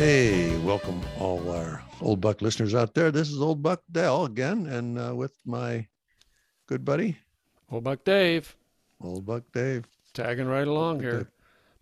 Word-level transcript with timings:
Hey, 0.00 0.56
welcome 0.60 0.98
all 1.18 1.50
our 1.50 1.82
old 2.00 2.22
buck 2.22 2.40
listeners 2.40 2.74
out 2.74 2.94
there. 2.94 3.10
This 3.10 3.28
is 3.30 3.38
old 3.42 3.62
buck 3.62 3.82
Dell 3.92 4.24
again, 4.24 4.64
and 4.64 4.98
uh, 4.98 5.14
with 5.14 5.34
my 5.44 5.88
good 6.66 6.86
buddy, 6.86 7.18
Old 7.70 7.84
Buck 7.84 8.02
Dave, 8.02 8.56
old 8.98 9.26
buck 9.26 9.42
Dave. 9.52 9.84
tagging 10.14 10.46
right 10.46 10.66
along 10.66 10.96
Buck 10.98 11.02
here, 11.04 11.18
Dave. 11.18 11.26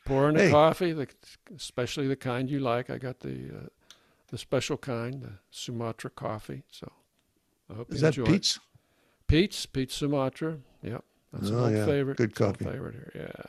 pouring 0.04 0.34
the 0.34 0.42
Hey. 0.42 0.50
coffee, 0.50 0.92
the, 0.92 1.06
especially 1.54 2.08
the 2.08 2.16
kind 2.16 2.50
you 2.50 2.58
like. 2.58 2.90
I 2.90 2.98
got 2.98 3.20
the 3.20 3.50
uh, 3.56 3.66
the 4.32 4.36
special 4.38 4.76
kind, 4.76 5.22
the 5.22 5.32
Sumatra 5.52 6.10
coffee. 6.10 6.64
So 6.72 6.90
I 7.70 7.74
hope 7.74 7.88
Is 7.90 7.98
you 7.98 8.00
that 8.00 8.08
enjoy. 8.08 8.22
it. 8.24 8.26
Pete's? 8.32 8.58
Pete's, 9.28 9.64
Pete's 9.66 9.94
Sumatra. 9.94 10.58
Yep, 10.82 11.04
that's 11.32 11.50
Oh, 11.52 11.58
old 11.66 11.72
yeah. 11.72 11.86
favorite. 11.86 12.16
Good 12.16 12.30
It's 12.32 12.40
an 12.40 12.46
old 12.46 12.58
coffee. 12.58 12.70
favorite 12.72 12.94
here. 12.96 13.12
Yeah, 13.14 13.42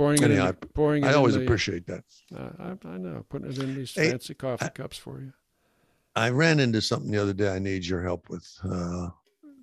pouring 0.00 0.22
it. 0.22 0.30
In, 0.30 0.52
pouring 0.74 1.04
it 1.04 1.06
I 1.08 1.10
in 1.10 1.16
always 1.16 1.34
the- 1.34 1.42
appreciate 1.42 1.86
that. 1.86 2.04
Uh, 2.34 2.50
I, 2.58 2.88
I 2.88 2.96
know, 2.96 3.24
putting 3.28 3.50
it 3.50 3.58
in 3.58 3.74
these 3.74 3.94
Hey, 3.94 4.10
fancy 4.10 4.34
coffee 4.34 4.64
I- 4.64 4.68
cups 4.70 4.96
for 4.96 5.20
you. 5.20 5.32
I 6.16 6.30
ran 6.30 6.58
into 6.58 6.80
something 6.80 7.10
the 7.10 7.22
other 7.22 7.32
day. 7.34 7.48
I 7.54 7.58
need 7.60 7.84
your 7.86 8.02
help 8.02 8.28
with 8.30 8.46
uh, 8.64 9.10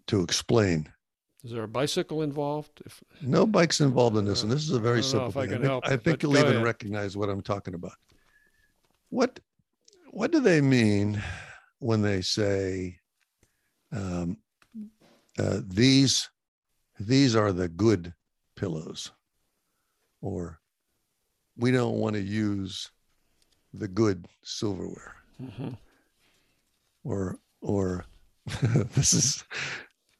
to 0.07 0.21
explain. 0.21 0.87
Is 1.43 1.51
there 1.51 1.63
a 1.63 1.67
bicycle 1.67 2.21
involved? 2.21 2.81
If 2.85 3.03
No 3.21 3.45
bikes 3.45 3.81
involved 3.81 4.15
in 4.17 4.25
this, 4.25 4.43
and 4.43 4.51
this 4.51 4.61
is 4.63 4.71
a 4.71 4.79
very 4.79 5.03
simple 5.03 5.29
I 5.29 5.41
thing. 5.41 5.49
can 5.49 5.57
think, 5.59 5.63
help 5.71 5.87
I 5.87 5.97
think 5.97 6.23
you'll 6.23 6.37
even 6.37 6.53
ahead. 6.53 6.63
recognize 6.63 7.17
what 7.17 7.29
I'm 7.29 7.41
talking 7.41 7.73
about. 7.73 7.97
What 9.09 9.39
What 10.11 10.31
do 10.31 10.39
they 10.39 10.61
mean 10.61 11.21
when 11.79 12.01
they 12.01 12.21
say 12.21 12.99
um, 13.91 14.37
uh, 15.39 15.59
these 15.67 16.29
these 16.99 17.35
are 17.35 17.51
the 17.51 17.67
good 17.69 18.13
pillows, 18.55 19.11
or 20.21 20.59
we 21.57 21.71
don't 21.71 21.97
want 21.97 22.15
to 22.15 22.21
use 22.21 22.89
the 23.73 23.87
good 23.87 24.27
silverware, 24.43 25.15
Mhm. 25.41 25.77
or 27.03 27.39
or 27.61 28.05
this 28.95 29.13
is 29.13 29.43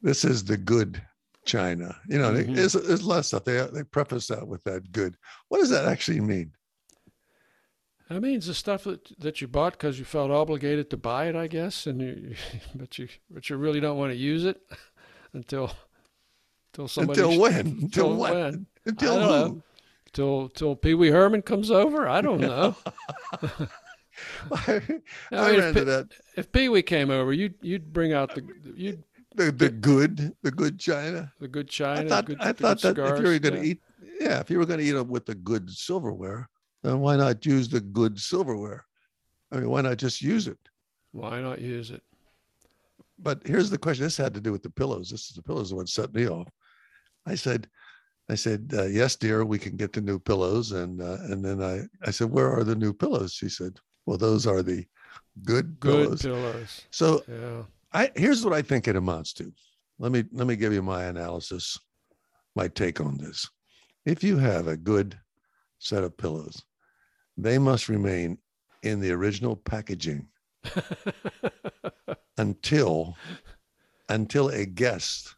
this 0.02 0.26
is 0.26 0.44
the 0.44 0.58
good 0.58 1.02
China. 1.46 1.96
You 2.10 2.20
know, 2.20 2.32
Mhm. 2.34 2.56
there's, 2.56 2.74
there's 2.74 3.02
a 3.02 3.08
lot 3.08 3.20
of 3.20 3.26
stuff. 3.26 3.46
They 3.46 3.66
they 3.74 3.84
preface 3.84 4.28
that 4.28 4.48
with 4.48 4.64
that 4.66 4.92
good. 4.92 5.18
What 5.48 5.60
does 5.60 5.70
that 5.70 5.86
actually 5.86 6.20
mean? 6.22 6.52
That 8.10 8.22
means 8.22 8.48
the 8.48 8.54
stuff 8.54 8.84
that 8.86 9.08
that 9.20 9.42
you 9.42 9.48
bought 9.48 9.74
because 9.74 10.00
you 10.00 10.06
felt 10.06 10.32
obligated 10.32 10.90
to 10.92 10.98
buy 10.98 11.28
it, 11.28 11.36
I 11.36 11.48
guess, 11.48 11.88
and 11.88 12.02
you, 12.02 12.36
but 12.76 12.98
you 12.98 13.08
but 13.30 13.50
you 13.50 13.58
really 13.58 13.80
don't 13.80 13.98
want 13.98 14.12
to 14.12 14.18
use 14.18 14.46
it 14.46 14.62
until 15.34 15.72
until 16.74 16.88
somebody 16.88 17.22
Until 17.22 17.40
when? 17.40 17.60
Until 17.68 17.84
until 17.86 18.16
what? 18.16 18.34
when? 18.34 18.66
Until 18.86 19.14
who? 19.20 19.20
know. 19.20 19.64
Till 20.14 20.50
till 20.50 20.76
Pee 20.76 20.94
Wee 20.94 21.10
Herman 21.10 21.42
comes 21.42 21.72
over. 21.72 22.08
I 22.08 22.22
don't 22.22 22.42
know. 22.42 22.76
I, 24.52 24.58
I 24.72 24.80
mean, 24.80 25.02
ran 25.32 25.54
if, 25.56 25.66
into 25.68 25.86
that. 25.86 26.08
if 26.36 26.52
Pee 26.52 26.70
Wee 26.70 26.82
came 26.82 27.10
over, 27.10 27.34
you'd 27.34 27.56
you'd 27.62 27.94
bring 27.94 28.14
out 28.14 28.34
the 28.36 28.44
you'd 28.76 29.04
The, 29.36 29.52
the 29.52 29.70
good, 29.70 30.34
the 30.42 30.52
good 30.52 30.80
China. 30.80 31.32
the 31.40 31.48
good 31.48 31.70
china. 31.70 32.02
I 32.02 32.08
thought, 32.08 32.26
good, 32.26 32.38
I 32.42 32.52
thought 32.54 32.82
that 32.82 32.98
if 32.98 33.20
you 33.20 33.26
were 33.26 33.40
going 33.40 33.54
to 33.54 33.58
yeah. 33.58 33.64
eat, 33.64 33.82
yeah, 34.20 34.40
if 34.40 34.50
you 34.50 34.58
were 34.58 34.66
going 34.66 34.80
to 34.80 34.86
eat 34.86 34.96
it 34.96 35.08
with 35.08 35.26
the 35.26 35.36
good 35.36 35.70
silverware, 35.70 36.50
then 36.84 37.00
why 37.00 37.16
not 37.16 37.46
use 37.46 37.70
the 37.70 37.82
good 37.82 38.20
silverware? 38.20 38.86
I 39.52 39.58
mean, 39.58 39.70
why 39.70 39.82
not 39.82 39.98
just 39.98 40.22
use 40.22 40.48
it? 40.48 40.58
why 41.12 41.42
not 41.42 41.62
use 41.62 41.90
it? 41.92 42.04
But 43.20 43.42
here's 43.46 43.70
the 43.70 43.78
question. 43.78 44.04
This 44.04 44.18
had 44.18 44.34
to 44.36 44.42
do 44.42 44.52
with 44.52 44.62
the 44.62 44.70
pillows. 44.70 45.10
This 45.10 45.30
is 45.30 45.36
the 45.36 45.42
pillows 45.42 45.70
that 45.70 45.76
what 45.76 45.90
set 45.90 46.14
me 46.14 46.28
off. 46.28 46.48
I 47.26 47.36
said, 47.36 47.68
I 48.30 48.36
said, 48.36 48.72
uh, 48.74 48.86
yes, 48.86 49.16
dear, 49.16 49.46
we 49.46 49.58
can 49.58 49.78
get 49.78 49.94
the 49.94 50.02
new 50.02 50.20
pillows. 50.20 50.72
And 50.74 51.02
uh, 51.02 51.18
and 51.30 51.44
then 51.44 51.62
I, 51.64 51.84
I 52.06 52.12
said, 52.12 52.30
where 52.30 52.52
are 52.52 52.64
the 52.64 52.76
new 52.76 52.94
pillows? 52.94 53.34
She 53.34 53.50
said, 53.50 53.80
well, 54.06 54.18
those 54.18 54.46
are 54.46 54.62
the 54.62 54.86
good 55.44 55.80
Good 55.80 56.06
pillows. 56.06 56.22
pillows. 56.22 56.82
So 56.92 57.24
Yeah. 57.28 57.64
I 57.94 58.12
here's 58.16 58.44
what 58.44 58.54
I 58.54 58.62
think 58.62 58.88
it 58.88 58.96
amounts 58.98 59.34
to. 59.34 59.52
Let 60.00 60.12
me 60.12 60.24
let 60.32 60.46
me 60.48 60.56
give 60.58 60.74
you 60.74 60.82
my 60.84 61.06
analysis, 61.06 61.80
my 62.56 62.68
take 62.68 63.00
on 63.00 63.18
this. 63.18 63.50
If 64.06 64.24
you 64.24 64.38
have 64.38 64.68
a 64.68 64.78
good 64.78 65.18
set 65.80 66.04
of 66.04 66.18
pillows, 66.18 66.64
they 67.38 67.58
must 67.58 67.88
remain 67.90 68.38
in 68.84 69.00
the 69.00 69.12
original 69.12 69.56
packaging 69.56 70.28
until 72.38 73.16
until 74.10 74.50
a 74.50 74.66
guest, 74.66 75.36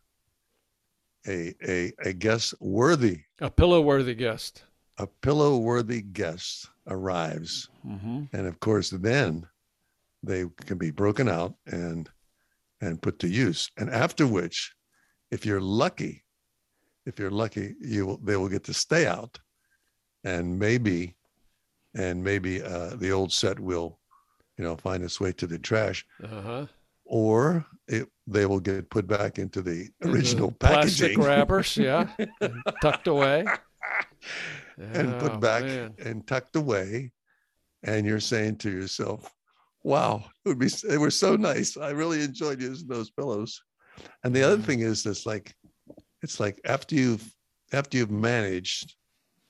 a 1.30 1.54
a, 1.76 1.94
a 2.10 2.14
guest 2.14 2.54
worthy, 2.60 3.18
A 3.40 3.50
pillow 3.50 3.82
worthy 3.82 4.16
guest. 4.16 4.64
a 4.98 5.08
pillow 5.08 5.58
worthy 5.58 6.02
guest 6.02 6.70
arrives. 6.88 7.70
Mm-hmm. 7.86 8.24
And 8.36 8.48
of 8.48 8.60
course, 8.60 8.90
then 8.90 9.48
they 10.24 10.46
can 10.66 10.78
be 10.78 10.92
broken 10.92 11.28
out 11.30 11.54
and 11.66 12.10
and 12.82 13.02
put 13.02 13.20
to 13.20 13.28
use. 13.28 13.70
And 13.78 13.90
after 13.90 14.26
which, 14.28 14.74
if 15.32 15.46
you're 15.46 15.62
lucky, 15.84 16.24
if 17.06 17.20
you're 17.20 17.32
lucky, 17.44 17.76
you 17.82 18.06
will, 18.08 18.18
they 18.24 18.36
will 18.38 18.50
get 18.50 18.64
to 18.66 18.74
stay 18.74 19.06
out, 19.06 19.40
and 20.24 20.58
maybe, 20.60 21.16
and 21.96 22.24
maybe 22.24 22.62
uh, 22.64 22.96
the 22.96 23.12
old 23.12 23.32
set 23.34 23.60
will, 23.60 24.00
you 24.58 24.64
know, 24.64 24.76
find 24.78 25.04
its 25.04 25.20
way 25.20 25.32
to 25.34 25.48
the 25.48 25.60
trash, 25.60 26.06
Uh 26.24 26.42
huh. 26.42 26.66
Or 27.10 27.66
it, 27.88 28.08
they 28.28 28.46
will 28.46 28.60
get 28.60 28.90
put 28.92 29.08
back 29.08 29.40
into 29.40 29.62
the 29.64 29.90
Into 30.02 30.10
original 30.14 30.52
plastic 30.52 31.00
packaging 31.16 31.22
wrappers, 31.24 31.76
yeah, 31.76 32.08
tucked 32.82 33.08
away. 33.08 33.46
and 34.78 35.16
Oh, 35.16 35.18
put 35.20 35.40
back 35.42 35.64
man. 35.64 35.96
and 36.06 36.26
tucked 36.28 36.56
away. 36.56 37.12
And 37.84 38.06
you're 38.06 38.20
saying 38.20 38.58
to 38.58 38.70
yourself, 38.72 39.34
wow, 39.84 40.24
it 40.46 40.50
would 40.50 40.60
be, 40.60 40.68
they 40.88 40.98
were 41.00 41.10
so 41.12 41.36
nice. 41.36 41.78
I 41.78 41.90
really 41.90 42.22
enjoyed 42.22 42.62
using 42.62 42.88
those 42.88 43.10
pillows. 43.10 43.60
And 44.24 44.36
the 44.36 44.44
other 44.44 44.58
Mhm. 44.58 44.66
thing 44.66 44.80
is 44.82 45.02
this 45.04 45.26
like, 45.26 45.56
it's 46.22 46.40
like 46.40 46.62
after 46.66 46.94
you've, 46.96 47.34
after 47.74 47.98
you've 47.98 48.12
managed 48.12 48.96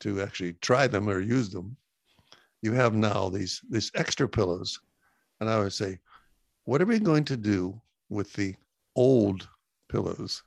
to 0.02 0.22
actually 0.22 0.54
try 0.62 0.88
them 0.88 1.10
or 1.10 1.20
use 1.20 1.50
them, 1.50 1.76
you 2.62 2.72
have 2.74 2.94
now 2.94 3.30
these, 3.30 3.62
these 3.70 3.92
extra 3.96 4.30
pillows. 4.30 4.80
And 5.42 5.50
I 5.50 5.60
would 5.60 5.74
say, 5.74 6.00
what 6.70 6.84
are 6.84 6.86
we 6.86 7.00
going 7.00 7.24
to 7.26 7.36
do 7.36 7.82
with 8.10 8.32
the 8.34 8.56
old 8.96 9.50
pillows? 9.92 10.44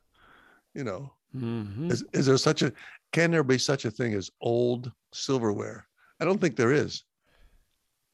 You 0.72 0.84
know, 0.84 1.12
Mhm. 1.34 1.90
is, 1.90 2.04
is 2.12 2.26
there 2.26 2.38
such 2.38 2.62
a 2.62 2.72
can 3.10 3.32
there 3.32 3.42
be 3.42 3.58
such 3.58 3.84
a 3.84 3.90
thing 3.90 4.14
as 4.14 4.30
old 4.40 4.92
silverware? 5.12 5.88
I 6.20 6.24
don't 6.24 6.40
think 6.40 6.54
there 6.54 6.72
is. 6.72 7.02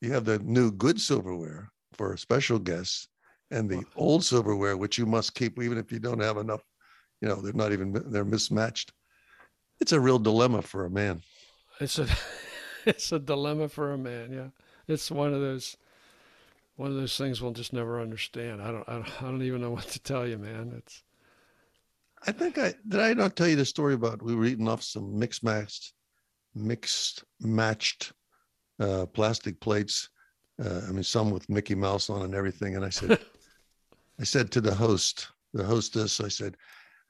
You 0.00 0.10
have 0.12 0.24
the 0.24 0.38
new 0.38 0.72
good 0.72 0.98
silverware 0.98 1.70
for 1.92 2.16
special 2.16 2.58
guests 2.58 3.08
and 3.50 3.69
the 3.69 3.84
old 3.94 4.25
silverware, 4.25 4.78
which 4.78 4.96
you 4.96 5.04
must 5.04 5.34
keep 5.34 5.60
even 5.62 5.76
if 5.76 5.92
you 5.92 5.98
don't 5.98 6.20
have 6.20 6.38
enough, 6.38 6.62
you 7.20 7.28
know, 7.28 7.42
they're 7.42 7.52
not 7.52 7.72
even 7.72 7.92
they're 8.10 8.25
mismatched. 8.25 8.90
It's 9.80 9.92
a 9.92 10.00
real 10.00 10.19
dilemma 10.19 10.62
for 10.62 10.86
a 10.86 10.90
man. 10.90 11.20
It's 11.78 11.98
a 11.98 12.06
it's 12.86 13.12
a 13.12 13.19
dilemma 13.19 13.69
for 13.69 13.92
a 13.92 13.98
man. 13.98 14.32
Yeah, 14.32 14.48
it's 14.86 15.10
one 15.10 15.34
of 15.34 15.42
those 15.42 15.76
one 16.78 16.91
of 16.91 16.97
those 16.97 17.19
things 17.19 17.43
we'll 17.43 17.53
just 17.53 17.72
never 17.72 18.00
understand. 18.00 18.62
I 18.62 18.71
don't 18.71 18.89
I 18.89 18.93
don't, 18.94 19.22
I 19.22 19.25
don't 19.25 19.43
even 19.43 19.61
know 19.61 19.71
what 19.77 19.89
to 19.89 20.00
tell 20.00 20.27
you, 20.27 20.39
man. 20.39 20.72
It's 20.78 21.03
I 22.27 22.33
think 22.33 22.56
I 22.56 22.72
did 22.87 23.00
I 23.00 23.12
not 23.15 23.37
tell 23.37 23.49
you 23.49 23.56
the 23.56 23.65
story 23.65 23.94
about 23.94 24.22
we 24.22 24.34
were 24.34 24.44
eating 24.44 24.69
off 24.69 24.83
some 24.83 25.19
mixed 25.19 25.43
matched, 25.43 25.93
mixed 26.55 27.25
matched 27.41 28.12
uh, 28.81 29.06
plastic 29.06 29.61
plates. 29.61 30.09
Uh, 30.65 30.83
I 30.88 30.93
mean, 30.93 31.03
some 31.03 31.31
with 31.31 31.49
Mickey 31.49 31.75
Mouse 31.75 32.11
on 32.11 32.22
and 32.22 32.34
everything. 32.34 32.77
And 32.77 32.84
I 32.84 32.91
said, 32.91 33.19
I 34.21 34.25
said 34.25 34.50
to 34.53 34.61
the 34.61 34.75
host, 34.75 35.28
the 35.53 35.65
hostess, 35.65 36.21
I 36.21 36.28
said, 36.28 36.56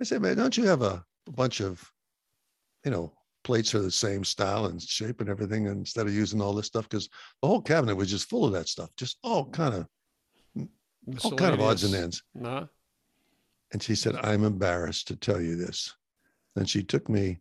I 0.01 0.05
said, 0.05 0.21
man, 0.21 0.37
don't 0.37 0.57
you 0.57 0.65
have 0.65 0.83
a, 0.83 1.03
a 1.27 1.33
bunch 1.33 1.61
of, 1.61 1.91
you 2.85 2.91
know, 2.91 3.13
plates 3.49 3.75
are 3.75 3.81
the 3.81 3.91
same 3.91 4.23
style 4.25 4.67
and 4.67 4.81
shape 4.83 5.23
and 5.23 5.31
everything 5.31 5.65
instead 5.69 6.07
of 6.07 6.13
using 6.13 6.39
all 6.43 6.53
this 6.53 6.67
stuff? 6.67 6.87
Because 6.87 7.09
the 7.41 7.49
whole 7.49 7.63
cabinet 7.63 7.95
was 7.97 8.11
just 8.11 8.29
full 8.29 8.45
of 8.45 8.53
that 8.53 8.69
stuff, 8.69 8.91
just 8.99 9.17
all 9.25 9.47
kind 9.47 9.75
of, 9.75 10.69
all 11.25 11.33
kind 11.33 11.55
of 11.55 11.61
odds 11.63 11.83
and 11.83 11.95
ends. 11.95 12.23
Nah. 12.35 12.67
And 13.73 13.83
she 13.83 13.95
said, 13.95 14.17
I'm 14.23 14.45
embarrassed 14.45 15.09
to 15.09 15.17
tell 15.17 15.41
you 15.41 15.57
this. 15.57 15.95
Then 16.57 16.67
she 16.67 16.83
took 16.83 17.09
me 17.09 17.41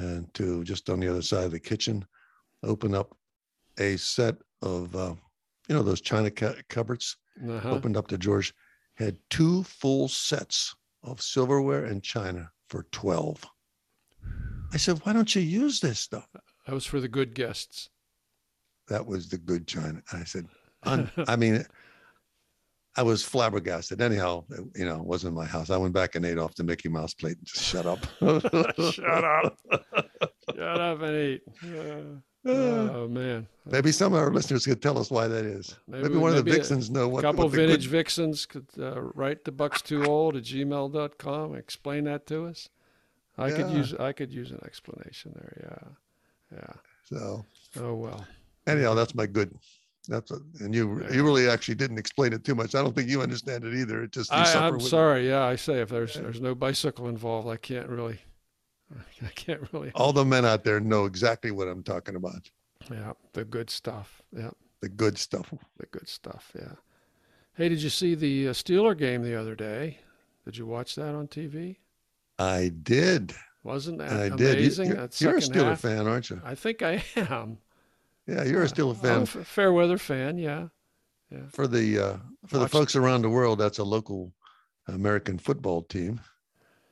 uh, 0.00 0.20
to 0.32 0.64
just 0.64 0.88
on 0.88 1.00
the 1.00 1.08
other 1.08 1.20
side 1.20 1.44
of 1.44 1.50
the 1.50 1.60
kitchen, 1.60 2.02
opened 2.62 2.94
up 2.94 3.14
a 3.78 3.98
set 3.98 4.36
of, 4.62 4.96
uh, 4.96 5.14
you 5.68 5.74
know, 5.74 5.82
those 5.82 6.00
china 6.00 6.30
ca- 6.30 6.62
cupboards, 6.70 7.18
Uh-huh. 7.46 7.70
opened 7.70 7.98
up 7.98 8.08
to 8.08 8.16
George, 8.16 8.54
had 8.94 9.18
two 9.28 9.64
full 9.64 10.08
sets 10.08 10.74
of 11.02 11.20
silverware 11.20 11.84
and 11.84 12.02
china 12.02 12.50
for 12.70 12.84
12. 12.92 13.44
I 14.72 14.76
said, 14.78 15.00
why 15.04 15.12
don't 15.12 15.34
you 15.34 15.42
use 15.42 15.80
this 15.80 15.98
stuff? 16.00 16.28
That 16.66 16.72
was 16.74 16.86
for 16.86 17.00
the 17.00 17.08
good 17.08 17.34
guests. 17.34 17.90
That 18.88 19.06
was 19.06 19.28
the 19.28 19.38
good 19.38 19.66
china. 19.66 20.02
I 20.12 20.24
said, 20.24 20.46
un- 20.84 21.10
I 21.28 21.36
mean, 21.36 21.64
I 22.96 23.02
was 23.02 23.22
flabbergasted. 23.22 24.00
Anyhow, 24.00 24.44
it- 24.50 24.78
you 24.80 24.84
know, 24.84 24.96
it 24.96 25.06
wasn't 25.06 25.34
my 25.34 25.44
house. 25.46 25.70
I 25.70 25.76
went 25.76 25.94
back 25.94 26.14
and 26.14 26.24
ate 26.24 26.38
off 26.38 26.54
the 26.54 26.64
Mickey 26.64 26.88
Mouse 26.88 27.14
plate 27.14 27.36
and 27.38 27.46
just 27.46 27.64
shut 27.64 27.86
up. 27.86 28.00
Shut 28.92 29.24
up. 29.24 29.58
Shut 30.54 30.80
up 30.80 31.02
and 31.02 31.16
eat. 31.16 31.42
Uh, 32.44 32.50
oh 32.52 33.06
man, 33.08 33.46
maybe 33.66 33.92
some 33.92 34.12
of 34.14 34.18
our 34.18 34.32
listeners 34.32 34.66
could 34.66 34.82
tell 34.82 34.98
us 34.98 35.12
why 35.12 35.28
that 35.28 35.44
is. 35.44 35.76
Maybe, 35.86 36.02
Maybe- 36.08 36.16
one 36.16 36.30
of 36.32 36.38
the 36.38 36.42
maybe 36.42 36.56
a 36.56 36.58
vixens 36.58 36.90
know 36.90 37.04
a 37.04 37.08
what. 37.08 37.22
couple 37.22 37.44
what 37.44 37.52
the 37.52 37.56
vintage 37.58 37.84
good- 37.84 37.90
vixens 37.92 38.46
could 38.46 38.66
uh, 38.80 39.00
write 39.00 39.44
the 39.44 39.52
bucks 39.52 39.80
too 39.80 40.04
old 40.06 40.34
at 40.34 40.42
gmail.com. 40.42 41.54
Explain 41.54 42.02
that 42.06 42.26
to 42.26 42.46
us. 42.46 42.68
I 43.38 43.50
could 43.50 43.70
use 43.70 43.94
I 43.94 44.12
could 44.12 44.32
use 44.32 44.50
an 44.50 44.60
explanation 44.64 45.32
there. 45.34 45.68
Yeah, 46.52 46.58
yeah. 46.58 46.72
So 47.04 47.44
Oh 47.80 47.94
well. 47.94 48.26
anyhow, 48.66 48.94
that's 48.94 49.14
my 49.14 49.26
good. 49.26 49.54
That's 50.08 50.30
a, 50.32 50.38
and 50.60 50.74
you 50.74 51.00
Yeah. 51.02 51.12
you 51.14 51.24
really 51.24 51.48
actually 51.48 51.76
didn't 51.76 51.98
explain 51.98 52.32
it 52.32 52.44
too 52.44 52.54
much. 52.54 52.74
I 52.74 52.82
don't 52.82 52.94
think 52.94 53.08
you 53.08 53.22
understand 53.22 53.64
it 53.64 53.74
either. 53.74 54.02
It 54.04 54.12
just 54.12 54.32
I, 54.32 54.66
I'm 54.66 54.74
with 54.74 54.82
it. 54.82 54.88
sorry. 54.88 55.28
Yeah, 55.28 55.44
I 55.44 55.56
say 55.56 55.80
if 55.80 55.88
there's 55.88 56.16
Yeah. 56.16 56.22
there's 56.22 56.40
no 56.40 56.54
bicycle 56.54 57.08
involved, 57.08 57.48
I 57.48 57.56
can't 57.56 57.88
really. 57.88 58.18
I 59.22 59.28
can't 59.34 59.72
really. 59.72 59.90
All 59.94 60.12
the 60.12 60.24
men 60.24 60.44
out 60.44 60.64
there 60.64 60.80
know 60.80 61.06
exactly 61.06 61.50
what 61.50 61.68
I'm 61.68 61.82
talking 61.82 62.16
about. 62.16 62.50
Yeah, 62.90 63.12
the 63.32 63.44
good 63.44 63.70
stuff. 63.70 64.20
Yeah, 64.36 64.50
The 64.80 64.88
good 64.88 65.16
stuff. 65.16 65.54
the 65.78 65.86
good 65.86 66.08
stuff. 66.08 66.50
Yeah. 66.54 66.72
Hey, 67.54 67.68
did 67.68 67.80
you 67.82 67.90
see 67.90 68.14
the 68.14 68.48
uh, 68.48 68.52
Steeler 68.52 68.96
game 68.98 69.22
the 69.22 69.38
other 69.38 69.54
day? 69.54 69.98
Did 70.44 70.56
you 70.56 70.66
watch 70.66 70.94
that 70.96 71.14
on 71.14 71.28
TV? 71.28 71.76
I 72.42 72.68
did. 72.82 73.34
Wasn't 73.62 73.98
that 73.98 74.10
I 74.12 74.28
did. 74.28 74.40
You- 74.58 74.64
amazing? 74.64 74.86
You're, 74.88 74.96
you're 74.96 75.36
a 75.36 75.40
Steeler 75.40 75.64
half? 75.64 75.80
fan, 75.80 76.06
aren't 76.06 76.30
you? 76.30 76.40
I 76.44 76.54
think 76.54 76.82
I 76.82 77.02
am. 77.16 77.58
Yeah, 78.26 78.44
you're 78.44 78.62
a 78.62 78.68
I'm 78.78 78.88
a 78.88 78.94
fan. 78.94 79.22
f- 79.22 79.46
fair 79.46 79.72
weather 79.72 79.98
fan. 79.98 80.38
Yeah. 80.38 80.68
For 81.50 81.66
the 81.66 81.98
uh, 81.98 82.16
for 82.46 82.58
the 82.58 82.68
folks 82.68 82.94
around 82.94 83.22
the 83.22 83.30
world, 83.30 83.58
that's 83.58 83.78
a 83.78 83.84
local 83.84 84.32
American 84.88 85.38
football 85.38 85.82
team 85.82 86.20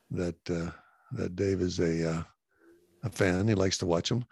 that 0.09 0.49
uh, 0.49 0.71
that 1.11 1.35
Dave 1.35 1.61
is 1.61 1.79
a 1.79 2.09
uh, 2.11 2.23
a 3.03 3.09
fan. 3.09 3.47
He 3.47 3.53
likes 3.53 3.77
to 3.79 3.85
watch 3.85 4.09
them. 4.09 4.25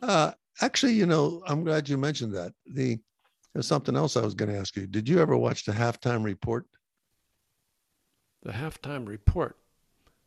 Uh, 0.00 0.32
actually, 0.62 0.94
you 0.94 1.04
know, 1.06 1.42
I'm 1.46 1.62
glad 1.62 1.88
you 1.88 1.98
mentioned 1.98 2.34
that. 2.34 2.54
The 2.66 2.98
there's 3.52 3.66
something 3.66 3.96
else 3.96 4.16
I 4.16 4.22
was 4.22 4.34
going 4.34 4.50
to 4.50 4.58
ask 4.58 4.76
you. 4.76 4.86
Did 4.86 5.08
you 5.08 5.20
ever 5.20 5.36
watch 5.36 5.64
the 5.64 5.72
halftime 5.72 6.24
report? 6.24 6.64
The 8.42 8.52
halftime 8.52 9.06
report. 9.06 9.56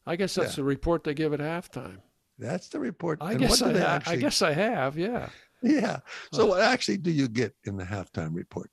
I 0.06 0.16
guess 0.16 0.36
that's 0.36 0.52
Yeah. 0.54 0.56
the 0.58 0.64
report 0.66 1.04
they 1.04 1.14
give 1.14 1.34
at 1.34 1.40
halftime. 1.40 1.98
That's 2.38 2.68
the 2.70 2.80
report. 2.80 3.20
I 3.22 3.32
And 3.32 3.40
guess 3.42 3.62
I, 3.62 3.74
actually- 3.74 4.14
I 4.14 4.16
guess 4.18 4.42
I 4.42 4.52
have. 4.54 4.98
Yeah. 4.98 5.30
Yeah. 5.62 6.00
So 6.34 6.46
what 6.48 6.62
actually 6.62 6.98
do 6.98 7.10
you 7.12 7.28
get 7.30 7.56
in 7.64 7.78
the 7.78 7.86
halftime 7.86 8.36
report? 8.36 8.70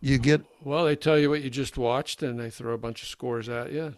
You 0.00 0.18
get 0.18 0.42
Well, 0.64 0.84
they 0.84 0.96
tell 0.96 1.18
you 1.18 1.30
what 1.30 1.42
you 1.42 1.50
just 1.50 1.78
watched, 1.78 2.22
and 2.22 2.38
they 2.38 2.50
throw 2.50 2.74
a 2.74 2.78
bunch 2.78 3.02
of 3.02 3.08
scores 3.08 3.48
at 3.48 3.70
you. 3.72 3.94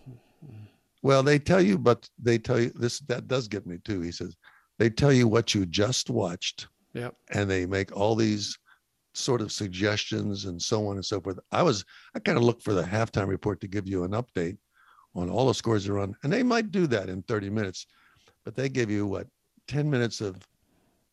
well, 1.02 1.22
they 1.22 1.38
tell 1.38 1.62
you, 1.62 1.78
but 1.78 2.08
they 2.18 2.36
tell 2.38 2.60
you 2.60 2.70
this 2.74 3.00
that 3.08 3.28
does 3.28 3.48
get 3.48 3.66
me 3.66 3.78
too. 3.84 4.00
He 4.02 4.12
says 4.12 4.36
they 4.78 4.90
tell 4.90 5.12
you 5.12 5.26
what 5.26 5.54
you 5.54 5.64
just 5.64 6.10
watched. 6.10 6.68
Yep. 6.92 7.16
And 7.30 7.50
they 7.50 7.64
make 7.66 7.96
all 7.96 8.14
these 8.14 8.56
sort 9.14 9.40
of 9.40 9.50
suggestions 9.52 10.44
and 10.44 10.60
so 10.60 10.86
on 10.88 10.96
and 10.96 11.04
so 11.04 11.20
forth. 11.20 11.38
I 11.50 11.62
was 11.62 11.84
I 12.14 12.18
kind 12.18 12.36
of 12.36 12.44
looked 12.44 12.62
for 12.62 12.74
the 12.74 12.82
halftime 12.82 13.28
report 13.28 13.60
to 13.62 13.68
give 13.68 13.88
you 13.88 14.04
an 14.04 14.10
update 14.10 14.58
on 15.14 15.30
all 15.30 15.46
the 15.48 15.54
scores 15.54 15.84
they're 15.84 15.98
on, 15.98 16.14
and 16.22 16.32
they 16.32 16.42
might 16.42 16.70
do 16.70 16.86
that 16.88 17.08
in 17.08 17.22
30 17.22 17.50
minutes, 17.50 17.86
but 18.44 18.54
they 18.56 18.68
give 18.68 18.90
you 18.90 19.06
what 19.06 19.26
10 19.68 19.88
minutes 19.88 20.20
of 20.20 20.36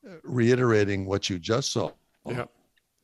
uh, 0.07 0.15
reiterating 0.23 1.05
what 1.05 1.29
you 1.29 1.37
just 1.39 1.71
saw. 1.71 1.91
Yep. 2.27 2.49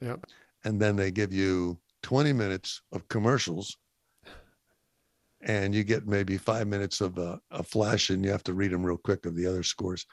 Yep. 0.02 0.26
and 0.66 0.80
then 0.80 0.96
they 0.96 1.10
give 1.12 1.34
you 1.34 1.78
20 2.04 2.32
minutes 2.34 2.82
of 2.92 3.08
commercials 3.08 3.76
and 5.42 5.74
you 5.74 5.84
get 5.84 6.08
maybe 6.08 6.38
five 6.38 6.68
minutes 6.68 7.02
of 7.02 7.18
a, 7.18 7.40
a 7.52 7.64
flash 7.64 8.10
and 8.12 8.24
you 8.24 8.30
have 8.32 8.44
to 8.44 8.54
read 8.54 8.72
them 8.72 8.84
real 8.86 8.98
quick 8.98 9.26
of 9.26 9.36
the 9.36 9.46
other 9.48 9.64
scores 9.64 10.06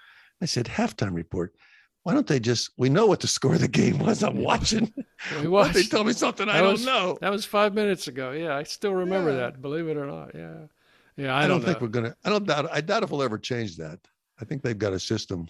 i 0.42 0.46
said 0.46 0.64
halftime 0.66 1.14
report 1.14 1.54
why 2.02 2.14
don't 2.14 2.26
they 2.26 2.40
just 2.40 2.70
we 2.78 2.88
know 2.88 3.04
what 3.06 3.20
the 3.20 3.26
score 3.26 3.54
of 3.54 3.60
the 3.60 3.68
game 3.68 3.98
was 3.98 4.22
i'm 4.22 4.42
watching 4.42 4.90
We 5.42 5.42
don't 5.44 5.72
they 5.74 5.82
tell 5.82 6.04
me 6.04 6.12
something 6.14 6.48
i 6.48 6.54
That 6.54 6.62
don't 6.62 6.84
know 6.84 7.18
That 7.20 7.30
was 7.30 7.44
five 7.44 7.74
minutes 7.74 8.08
ago. 8.08 8.32
Yeah, 8.32 8.54
I 8.56 8.62
still 8.62 8.92
remember 8.94 9.30
Yeah. 9.30 9.36
that. 9.36 9.62
Believe 9.62 9.88
it 9.88 9.96
or 9.96 10.06
not. 10.06 10.34
Yeah. 10.34 10.66
Yeah. 11.16 11.34
i, 11.34 11.44
I, 11.44 11.48
don't, 11.48 11.60
know. 11.60 11.66
think 11.66 11.80
we're 11.80 11.88
gonna 11.88 12.14
i 12.24 12.30
don't 12.30 12.46
doubt 12.46 12.68
i 12.72 12.80
doubt 12.80 13.02
if 13.04 13.10
we'll 13.10 13.22
ever 13.22 13.38
change 13.38 13.76
that 13.76 13.98
i 14.40 14.44
think 14.44 14.62
they've 14.62 14.78
got 14.78 14.92
a 14.92 14.98
system 15.00 15.46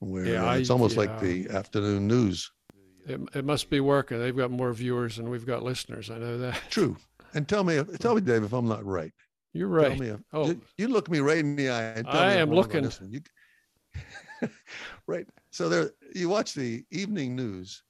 where 0.00 0.26
Yeah, 0.26 0.48
uh, 0.50 0.54
it's 0.56 0.70
almost 0.70 0.96
like 0.96 1.10
yeah. 1.10 1.20
the 1.20 1.48
afternoon 1.50 2.06
news 2.08 2.50
It, 3.06 3.20
it 3.34 3.44
must 3.44 3.68
be 3.70 3.80
working. 3.80 4.18
They've 4.18 4.36
got 4.36 4.50
more 4.50 4.72
viewers 4.72 5.16
than 5.16 5.28
we've 5.28 5.44
got 5.46 5.62
listeners. 5.62 6.10
I 6.10 6.18
know 6.18 6.38
that. 6.38 6.58
true 6.70 6.96
and 7.34 7.46
tell 7.48 7.64
me 7.64 7.76
if, 7.76 7.98
tell 7.98 8.14
me 8.14 8.20
dave 8.20 8.42
if 8.44 8.52
i'm 8.52 8.68
not 8.68 8.84
right 8.84 9.12
You're 9.52 9.68
right. 9.68 9.90
Tell 9.90 9.98
me 10.04 10.08
if, 10.16 10.20
Oh. 10.32 10.46
you, 10.48 10.60
you 10.78 10.88
look 10.88 11.08
me 11.10 11.20
right 11.20 11.38
in 11.38 11.54
the 11.56 11.68
eye. 11.70 11.82
And 11.96 12.06
tell 12.06 12.16
I 12.16 12.32
am 12.42 12.50
looking. 12.50 12.84
You, 13.14 13.20
right. 15.06 15.26
So 15.52 15.68
there, 15.68 15.90
you 16.14 16.28
watch 16.28 16.54
the 16.54 16.82
evening 16.90 17.36
news. 17.36 17.82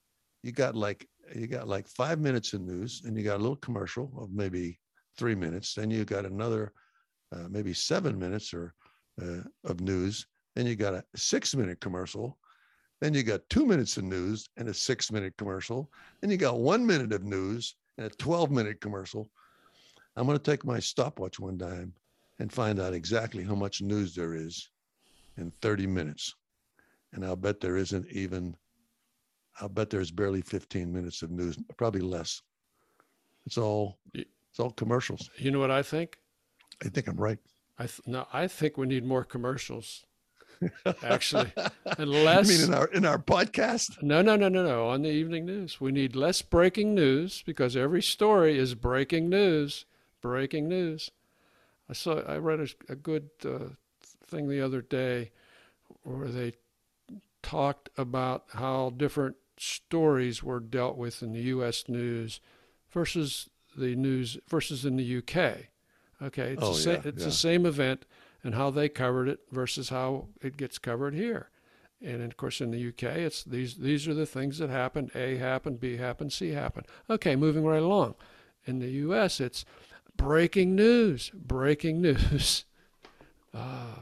You 0.42 0.52
got 0.52 0.74
like 0.76 1.08
you 1.34 1.46
got 1.46 1.66
like 1.66 1.88
five 1.88 2.18
minutes 2.20 2.52
of 2.52 2.60
news, 2.60 3.02
and 3.04 3.16
you 3.16 3.24
got 3.24 3.36
a 3.40 3.42
little 3.42 3.56
commercial 3.56 4.12
of 4.20 4.30
maybe 4.30 4.78
three 5.16 5.34
minutes. 5.34 5.74
Then 5.74 5.90
you 5.90 6.04
got 6.04 6.24
another 6.24 6.72
uh, 7.32 7.48
maybe 7.48 7.72
seven 7.72 8.18
minutes 8.18 8.52
or 8.54 8.74
uh, 9.20 9.42
of 9.64 9.80
news. 9.80 10.26
Then 10.54 10.66
you 10.66 10.76
got 10.76 10.94
a 10.94 11.04
six 11.16 11.54
minute 11.54 11.80
commercial. 11.80 12.38
Then 13.00 13.14
you 13.14 13.22
got 13.22 13.48
two 13.50 13.66
minutes 13.66 13.96
of 13.96 14.04
news 14.04 14.48
and 14.56 14.68
a 14.68 14.74
six 14.74 15.10
minute 15.10 15.34
commercial. 15.36 15.90
Then 16.20 16.30
you 16.30 16.36
got 16.36 16.58
one 16.58 16.86
minute 16.86 17.12
of 17.12 17.24
news 17.24 17.76
and 17.98 18.06
a 18.06 18.10
12 18.10 18.50
minute 18.50 18.80
commercial. 18.80 19.28
I'm 20.16 20.26
going 20.26 20.38
to 20.38 20.50
take 20.50 20.64
my 20.64 20.78
stopwatch 20.78 21.40
one 21.40 21.58
time 21.58 21.92
and 22.38 22.52
find 22.52 22.80
out 22.80 22.94
exactly 22.94 23.42
how 23.44 23.54
much 23.54 23.82
news 23.82 24.14
there 24.14 24.34
is 24.34 24.70
in 25.36 25.52
30 25.62 25.86
minutes. 25.86 26.34
And 27.12 27.24
I'll 27.24 27.36
bet 27.36 27.60
there 27.60 27.76
isn't 27.76 28.06
even, 28.10 28.56
I'll 29.60 29.68
bet 29.68 29.90
there's 29.90 30.10
barely 30.10 30.42
15 30.42 30.92
minutes 30.92 31.22
of 31.22 31.30
news, 31.30 31.58
probably 31.76 32.00
less. 32.00 32.42
It's 33.46 33.58
all, 33.58 33.98
it's 34.54 34.60
all 34.60 34.70
commercials. 34.70 35.30
You 35.36 35.50
know 35.50 35.58
what 35.58 35.72
I 35.72 35.82
think? 35.82 36.16
I 36.80 36.88
think 36.88 37.08
I'm 37.08 37.16
right. 37.16 37.38
I 37.76 37.86
th- 37.86 38.02
no, 38.06 38.28
I 38.32 38.46
think 38.46 38.76
we 38.76 38.86
need 38.86 39.04
more 39.04 39.24
commercials. 39.24 40.04
Actually, 41.02 41.52
less. 41.98 42.48
mean, 42.48 42.68
in 42.68 42.72
our, 42.72 42.86
in 42.86 43.04
our 43.04 43.18
podcast, 43.18 44.00
No, 44.00 44.22
no, 44.22 44.36
no, 44.36 44.48
no, 44.48 44.62
no. 44.62 44.86
On 44.86 45.02
the 45.02 45.10
evening 45.10 45.44
news, 45.44 45.80
we 45.80 45.90
need 45.90 46.14
less 46.14 46.40
breaking 46.40 46.94
news 46.94 47.42
because 47.44 47.76
every 47.76 48.00
story 48.00 48.56
is 48.56 48.76
breaking 48.76 49.28
news. 49.28 49.86
Breaking 50.20 50.68
news. 50.68 51.10
I 51.90 51.94
saw. 51.94 52.20
I 52.20 52.36
read 52.36 52.60
a, 52.60 52.92
a 52.92 52.94
good 52.94 53.30
uh, 53.44 53.70
thing 54.24 54.48
the 54.48 54.60
other 54.60 54.82
day 54.82 55.32
where 56.04 56.28
they 56.28 56.52
talked 57.42 57.88
about 57.98 58.44
how 58.52 58.90
different 58.96 59.34
stories 59.58 60.44
were 60.44 60.60
dealt 60.60 60.96
with 60.96 61.24
in 61.24 61.32
the 61.32 61.42
U.S. 61.42 61.88
news 61.88 62.38
versus 62.92 63.50
the 63.76 63.94
news 63.96 64.38
versus 64.48 64.84
in 64.84 64.96
the 64.96 65.18
UK. 65.18 65.68
Okay, 66.22 66.52
it's, 66.52 66.62
Oh, 66.62 66.72
the, 66.74 66.80
sa- 66.80 66.90
yeah, 66.92 67.00
it's 67.04 67.18
yeah. 67.20 67.24
the 67.26 67.32
same 67.32 67.66
event 67.66 68.04
and 68.42 68.54
how 68.54 68.70
they 68.70 68.88
covered 68.88 69.28
it 69.28 69.40
versus 69.50 69.88
how 69.88 70.28
it 70.42 70.56
gets 70.56 70.78
covered 70.78 71.14
here. 71.14 71.48
And 72.02 72.22
of 72.22 72.36
course, 72.36 72.60
in 72.60 72.70
the 72.70 72.88
UK, 72.88 73.16
it's 73.18 73.42
these 73.44 73.76
these 73.76 74.06
are 74.06 74.14
the 74.14 74.26
things 74.26 74.58
that 74.58 74.68
happened. 74.70 75.10
A 75.14 75.36
happened, 75.36 75.80
B 75.80 75.96
happened, 75.96 76.32
C 76.32 76.50
happened. 76.50 76.86
Okay, 77.08 77.34
moving 77.36 77.64
right 77.64 77.82
along. 77.82 78.14
In 78.66 78.78
the 78.78 78.90
US, 78.90 79.40
it's 79.40 79.64
breaking 80.16 80.74
news, 80.74 81.30
breaking 81.34 82.00
news. 82.08 82.64
Uh, 83.54 84.00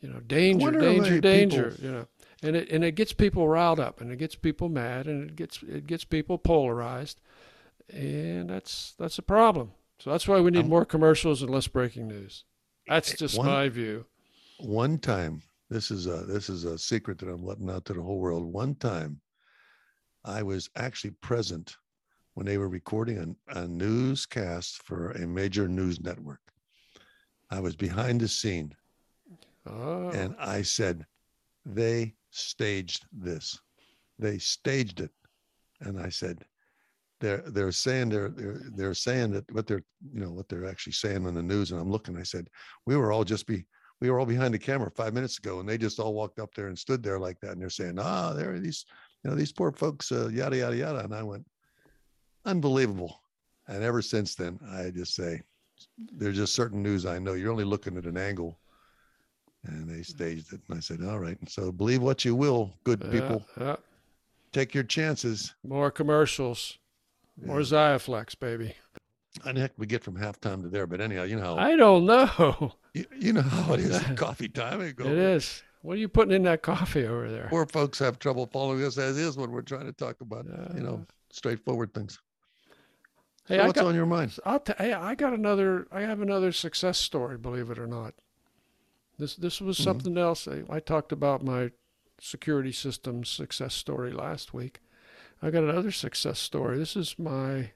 you 0.00 0.08
know, 0.08 0.20
danger, 0.20 0.70
danger, 0.70 1.20
danger. 1.20 1.70
people- 1.70 1.84
You 1.84 1.92
know, 1.92 2.06
and 2.42 2.56
it 2.56 2.70
and 2.70 2.84
it 2.84 2.92
gets 2.96 3.12
people 3.12 3.48
riled 3.48 3.80
up, 3.80 4.00
and 4.00 4.10
it 4.12 4.16
gets 4.16 4.34
people 4.34 4.68
mad, 4.68 5.06
and 5.06 5.30
it 5.30 5.36
gets 5.36 5.62
it 5.62 5.86
gets 5.86 6.04
people 6.04 6.38
polarized, 6.38 7.20
and 7.92 8.48
that's 8.50 8.94
that's 8.98 9.18
a 9.18 9.22
problem. 9.22 9.72
So 9.98 10.10
that's 10.10 10.28
why 10.28 10.40
we 10.40 10.50
need 10.50 10.60
I'm- 10.60 10.68
more 10.68 10.84
commercials 10.84 11.42
and 11.42 11.50
less 11.50 11.66
breaking 11.68 12.08
news. 12.08 12.44
That's 12.86 13.14
just 13.16 13.36
One- 13.36 13.46
my 13.46 13.68
view. 13.68 14.06
one 14.60 14.98
time, 14.98 15.42
this 15.68 15.90
is 15.90 16.06
a, 16.06 16.24
this 16.24 16.48
is 16.48 16.64
a 16.64 16.78
secret 16.78 17.18
that 17.18 17.28
I'm 17.28 17.44
letting 17.44 17.68
out 17.68 17.84
to 17.86 17.92
the 17.94 18.02
whole 18.02 18.18
world. 18.18 18.44
One 18.44 18.74
time 18.76 19.20
I 20.24 20.42
was 20.42 20.70
actually 20.76 21.10
present 21.20 21.76
when 22.34 22.46
they 22.46 22.56
were 22.58 22.68
recording 22.68 23.36
a, 23.48 23.60
a 23.60 23.66
newscast 23.68 24.82
for 24.84 25.10
a 25.12 25.26
major 25.26 25.68
news 25.68 26.00
network. 26.00 26.40
I 27.50 27.60
was 27.60 27.76
behind 27.76 28.20
the 28.20 28.28
scene 28.28 28.74
Oh, 29.66 30.08
and 30.10 30.34
I 30.38 30.62
said, 30.62 31.04
they 31.66 32.14
staged 32.30 33.04
this. 33.12 33.60
They 34.18 34.38
staged 34.38 35.00
it. 35.00 35.10
And 35.80 36.00
I 36.00 36.08
said, 36.08 36.42
they're 37.20 37.42
they're 37.48 37.72
saying 37.72 38.08
they're 38.10 38.28
they're 38.28 38.60
they're 38.74 38.94
saying 38.94 39.32
that 39.32 39.50
what 39.52 39.66
they're 39.66 39.82
you 40.12 40.20
know 40.20 40.30
what 40.30 40.48
they're 40.48 40.66
actually 40.66 40.92
saying 40.92 41.26
on 41.26 41.34
the 41.34 41.42
news. 41.42 41.72
And 41.72 41.80
I'm 41.80 41.90
looking, 41.90 42.16
I 42.16 42.22
said, 42.22 42.48
we 42.86 42.96
were 42.96 43.12
all 43.12 43.24
just 43.24 43.46
be 43.46 43.64
we 44.00 44.10
were 44.10 44.20
all 44.20 44.26
behind 44.26 44.54
the 44.54 44.58
camera 44.58 44.90
five 44.90 45.12
minutes 45.14 45.38
ago, 45.38 45.58
and 45.60 45.68
they 45.68 45.76
just 45.78 45.98
all 45.98 46.14
walked 46.14 46.38
up 46.38 46.54
there 46.54 46.68
and 46.68 46.78
stood 46.78 47.02
there 47.02 47.18
like 47.18 47.40
that. 47.40 47.52
And 47.52 47.60
they're 47.60 47.70
saying, 47.70 47.98
ah, 47.98 48.32
there 48.32 48.52
are 48.54 48.60
these, 48.60 48.84
you 49.24 49.30
know, 49.30 49.36
these 49.36 49.50
poor 49.52 49.72
folks, 49.72 50.12
uh, 50.12 50.28
yada 50.28 50.56
yada 50.56 50.76
yada. 50.76 51.00
And 51.00 51.14
I 51.14 51.22
went, 51.24 51.44
unbelievable. 52.44 53.20
And 53.66 53.82
ever 53.82 54.00
since 54.00 54.34
then, 54.34 54.58
I 54.70 54.90
just 54.90 55.14
say, 55.14 55.42
there's 56.12 56.36
just 56.36 56.54
certain 56.54 56.82
news 56.82 57.06
I 57.06 57.18
know. 57.18 57.34
You're 57.34 57.50
only 57.52 57.64
looking 57.64 57.96
at 57.96 58.04
an 58.04 58.16
angle 58.16 58.58
and 59.64 59.88
they 59.88 60.02
staged 60.02 60.52
it. 60.52 60.60
And 60.68 60.78
I 60.78 60.80
said, 60.80 61.02
"All 61.02 61.18
right." 61.18 61.36
So 61.48 61.72
believe 61.72 62.02
what 62.02 62.24
you 62.24 62.34
will, 62.34 62.72
good 62.84 63.02
Yeah, 63.04 63.10
people. 63.10 63.44
yeah. 63.60 63.76
Take 64.52 64.74
your 64.74 64.84
chances. 64.84 65.54
More 65.66 65.90
commercials. 65.90 66.78
More 67.44 67.60
Xiaflex, 67.60 68.38
baby. 68.38 68.74
And 69.44 69.56
heck, 69.56 69.72
we 69.76 69.86
get 69.86 70.02
from 70.02 70.16
halftime 70.16 70.62
to 70.62 70.68
there. 70.68 70.86
But 70.86 71.00
anyhow, 71.00 71.22
you 71.24 71.36
know, 71.36 71.56
How, 71.56 71.56
I 71.56 71.76
don't 71.76 72.06
know. 72.06 72.74
you, 72.94 73.04
you 73.16 73.32
know 73.32 73.42
how 73.42 73.74
it 73.74 73.80
is 73.80 73.96
at 73.96 74.16
coffee 74.16 74.48
time. 74.48 74.80
It, 74.80 74.98
It 74.98 75.06
is. 75.06 75.62
What 75.82 75.94
are 75.94 76.00
you 76.00 76.08
putting 76.08 76.34
in 76.34 76.42
that 76.42 76.62
coffee 76.62 77.06
over 77.06 77.30
there? 77.30 77.46
Poor 77.48 77.64
folks 77.66 77.98
have 78.00 78.18
trouble 78.18 78.46
following 78.52 78.82
us 78.84 78.98
as 78.98 79.16
is 79.16 79.36
when 79.36 79.52
we're 79.52 79.62
trying 79.62 79.86
to 79.86 79.92
talk 79.92 80.20
about, 80.20 80.46
you 80.74 80.82
know, 80.82 81.06
straightforward 81.30 81.94
things. 81.94 82.20
Hey, 83.46 83.58
so 83.58 83.66
what's 83.66 83.80
got, 83.80 83.86
on 83.86 83.94
your 83.94 84.04
mind? 84.06 84.36
I'll 84.44 84.58
t- 84.60 84.72
hey, 84.76 84.92
I 84.92 85.14
got 85.14 85.32
another. 85.32 85.86
I 85.92 86.00
have 86.02 86.20
another 86.20 86.52
success 86.52 86.98
story. 86.98 87.38
Believe 87.38 87.70
it 87.70 87.78
or 87.78 87.86
not, 87.86 88.12
this 89.18 89.36
this 89.36 89.60
was 89.60 89.78
Mhm. 89.78 89.84
something 89.84 90.18
else. 90.18 90.46
I, 90.48 90.64
I 90.68 90.80
talked 90.80 91.12
about 91.12 91.42
my 91.42 91.70
security 92.20 92.72
systems 92.72 93.30
success 93.30 93.72
story 93.74 94.12
last 94.12 94.52
week. 94.52 94.80
I 95.42 95.50
got 95.50 95.62
another 95.64 95.90
success 95.92 96.38
story. 96.38 96.78
This 96.78 96.96
is 96.96 97.18
my 97.18 97.70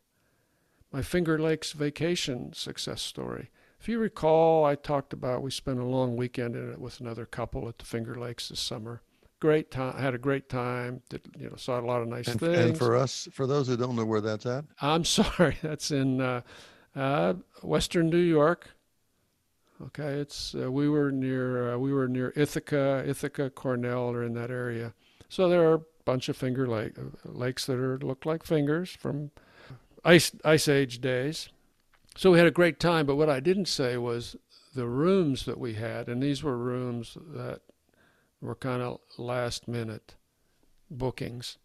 my 0.92 1.02
Finger 1.02 1.38
Lakes 1.38 1.72
vacation 1.72 2.52
success 2.52 3.00
story. 3.00 3.50
If 3.80 3.88
you 3.88 3.98
recall, 3.98 4.64
I 4.64 4.74
talked 4.74 5.12
about 5.12 5.42
we 5.42 5.50
spent 5.50 5.80
a 5.80 5.84
long 5.84 6.16
weekend 6.16 6.54
in 6.54 6.70
it 6.72 6.78
with 6.80 7.00
another 7.00 7.24
couple 7.26 7.68
at 7.68 7.78
the 7.78 7.84
Finger 7.84 8.14
Lakes 8.14 8.48
this 8.48 8.60
summer. 8.60 9.02
Great 9.40 9.70
time. 9.72 9.96
Had 9.96 10.14
a 10.14 10.18
great 10.18 10.48
time. 10.48 11.02
Did 11.08 11.22
you 11.36 11.50
know? 11.50 11.56
Saw 11.56 11.80
a 11.80 11.82
lot 11.82 12.00
of 12.02 12.08
nice 12.08 12.28
And, 12.28 12.38
things. 12.38 12.58
and 12.58 12.78
for 12.78 12.94
us, 12.96 13.26
for 13.32 13.46
those 13.46 13.66
who 13.66 13.76
don't 13.76 13.96
know 13.96 14.04
where 14.04 14.20
that's 14.20 14.46
at, 14.46 14.64
I'm 14.80 15.04
sorry, 15.18 15.56
that's 15.62 15.90
in 15.90 16.20
uh, 16.20 16.42
uh, 16.94 17.34
Western 17.62 18.08
New 18.10 18.18
York. 18.18 18.68
Okay, 19.86 20.14
it's 20.20 20.54
uh, 20.54 20.70
we 20.70 20.88
were 20.88 21.10
near 21.10 21.74
uh, 21.74 21.78
we 21.78 21.92
were 21.92 22.06
near 22.06 22.32
Ithaca, 22.36 23.02
Ithaca, 23.04 23.50
Cornell, 23.50 24.10
or 24.12 24.22
in 24.22 24.34
that 24.34 24.50
area. 24.52 24.94
So 25.28 25.48
there 25.48 25.68
are 25.72 25.82
bunch 26.04 26.28
of 26.28 26.36
finger 26.36 26.66
lake, 26.66 26.92
lakes 27.24 27.66
that 27.66 27.78
are 27.78 27.98
look 27.98 28.26
like 28.26 28.44
fingers 28.44 28.90
from 28.90 29.30
ice 30.04 30.32
ice 30.44 30.68
age 30.68 31.00
days. 31.00 31.48
So 32.16 32.32
we 32.32 32.38
had 32.38 32.46
a 32.46 32.52
great 32.52 32.78
time. 32.78 33.06
But 33.06 33.16
what 33.16 33.30
I 33.30 33.40
didn't 33.40 33.68
say 33.68 33.96
was 33.96 34.36
the 34.74 34.86
rooms 34.86 35.44
that 35.44 35.58
we 35.58 35.74
had, 35.74 36.08
and 36.08 36.22
these 36.22 36.42
were 36.42 36.56
rooms 36.56 37.16
that 37.34 37.60
were 38.40 38.54
kind 38.54 38.82
of 38.82 39.00
last 39.18 39.68
minute 39.68 40.14
bookings, 40.90 41.58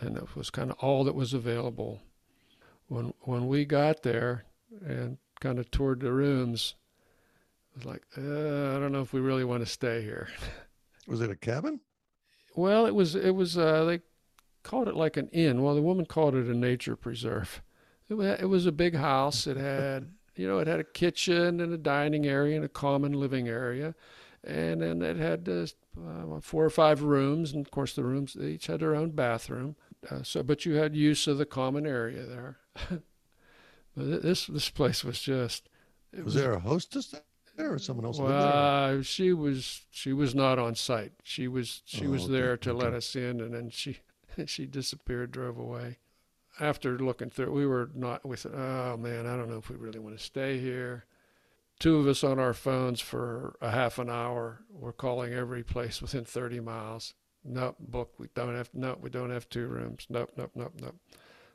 and 0.00 0.16
it 0.16 0.34
was 0.34 0.50
kind 0.50 0.70
of 0.70 0.78
all 0.80 1.04
that 1.04 1.14
was 1.14 1.32
available 1.32 2.00
when 2.90 3.14
when 3.20 3.46
we 3.46 3.64
got 3.64 4.02
there 4.02 4.44
and 4.84 5.16
kind 5.40 5.58
of 5.58 5.70
toured 5.70 6.00
the 6.00 6.12
rooms, 6.12 6.74
it 7.72 7.78
was 7.78 7.86
like, 7.86 8.02
uh, 8.18 8.76
I 8.76 8.80
don't 8.80 8.92
know 8.92 9.00
if 9.00 9.12
we 9.12 9.20
really 9.20 9.44
want 9.44 9.64
to 9.64 9.66
stay 9.66 10.02
here. 10.02 10.28
was 11.06 11.20
it 11.20 11.30
a 11.30 11.36
cabin? 11.36 11.80
Well, 12.54 12.86
it 12.86 12.94
was 12.94 13.14
it 13.14 13.34
was 13.34 13.56
uh, 13.56 13.84
they 13.84 14.00
called 14.62 14.88
it 14.88 14.96
like 14.96 15.16
an 15.16 15.28
inn. 15.28 15.62
Well, 15.62 15.74
the 15.74 15.82
woman 15.82 16.06
called 16.06 16.34
it 16.34 16.46
a 16.46 16.54
nature 16.54 16.96
preserve. 16.96 17.62
It 18.08 18.14
was, 18.14 18.40
it 18.40 18.48
was 18.48 18.66
a 18.66 18.72
big 18.72 18.94
house. 18.96 19.46
It 19.46 19.56
had 19.56 20.10
you 20.34 20.48
know 20.48 20.58
it 20.58 20.66
had 20.66 20.80
a 20.80 20.84
kitchen 20.84 21.60
and 21.60 21.72
a 21.72 21.78
dining 21.78 22.26
area 22.26 22.56
and 22.56 22.64
a 22.64 22.68
common 22.68 23.12
living 23.12 23.48
area, 23.48 23.94
and 24.44 24.82
then 24.82 25.02
it 25.02 25.16
had 25.16 25.48
uh, 25.48 25.66
uh, 26.00 26.40
four 26.40 26.64
or 26.64 26.70
five 26.70 27.02
rooms, 27.02 27.52
and 27.52 27.64
of 27.64 27.70
course 27.70 27.94
the 27.94 28.04
rooms 28.04 28.34
they 28.34 28.48
each 28.48 28.66
had 28.66 28.80
their 28.80 28.94
own 28.94 29.10
bathroom. 29.10 29.76
Uh, 30.10 30.22
so, 30.22 30.42
but 30.42 30.64
you 30.64 30.74
had 30.74 30.96
use 30.96 31.26
of 31.26 31.38
the 31.38 31.46
common 31.46 31.86
area 31.86 32.24
there. 32.24 32.58
but 33.96 34.22
this 34.22 34.46
this 34.46 34.70
place 34.70 35.04
was 35.04 35.20
just. 35.20 35.68
It 36.12 36.24
Was 36.24 36.34
there 36.34 36.52
a 36.52 36.58
hostess 36.58 37.14
there 37.60 37.74
or 37.74 37.78
someone 37.78 38.06
else 38.06 38.18
well, 38.18 39.02
she 39.02 39.32
was 39.32 39.82
she 39.90 40.12
was 40.12 40.34
not 40.34 40.58
on 40.58 40.74
site. 40.74 41.12
She 41.22 41.48
was 41.48 41.82
she 41.84 42.06
Oh, 42.06 42.10
was 42.10 42.24
okay, 42.24 42.32
there 42.32 42.56
to 42.58 42.72
let 42.72 42.92
us 42.94 43.14
in, 43.14 43.40
and 43.40 43.54
then 43.54 43.70
she 43.70 43.98
she 44.46 44.66
disappeared, 44.66 45.30
drove 45.32 45.58
away. 45.58 45.98
After 46.58 46.98
looking 46.98 47.30
through, 47.30 47.52
we 47.52 47.66
were 47.66 47.90
not. 47.94 48.26
We 48.26 48.36
said, 48.36 48.52
"Oh 48.54 48.96
man, 48.96 49.26
I 49.26 49.36
don't 49.36 49.48
know 49.48 49.58
if 49.58 49.70
we 49.70 49.76
really 49.76 49.98
want 49.98 50.16
to 50.18 50.22
stay 50.22 50.58
here." 50.58 51.04
Two 51.78 51.96
of 51.96 52.06
us 52.06 52.22
on 52.22 52.38
our 52.38 52.52
phones 52.52 53.00
for 53.00 53.56
a 53.62 53.70
half 53.70 53.98
an 53.98 54.10
hour. 54.10 54.60
We're 54.68 54.92
calling 54.92 55.32
every 55.32 55.62
place 55.62 56.02
within 56.02 56.26
30 56.26 56.60
miles. 56.60 57.14
Nope, 57.42 57.76
book. 57.78 58.12
We 58.18 58.28
don't 58.34 58.54
have. 58.54 58.68
Nope, 58.74 58.98
we 59.00 59.08
don't 59.08 59.30
have 59.30 59.48
two 59.48 59.66
rooms. 59.66 60.06
Nope, 60.10 60.32
nope, 60.36 60.50
nope, 60.54 60.74
nope. 60.80 60.96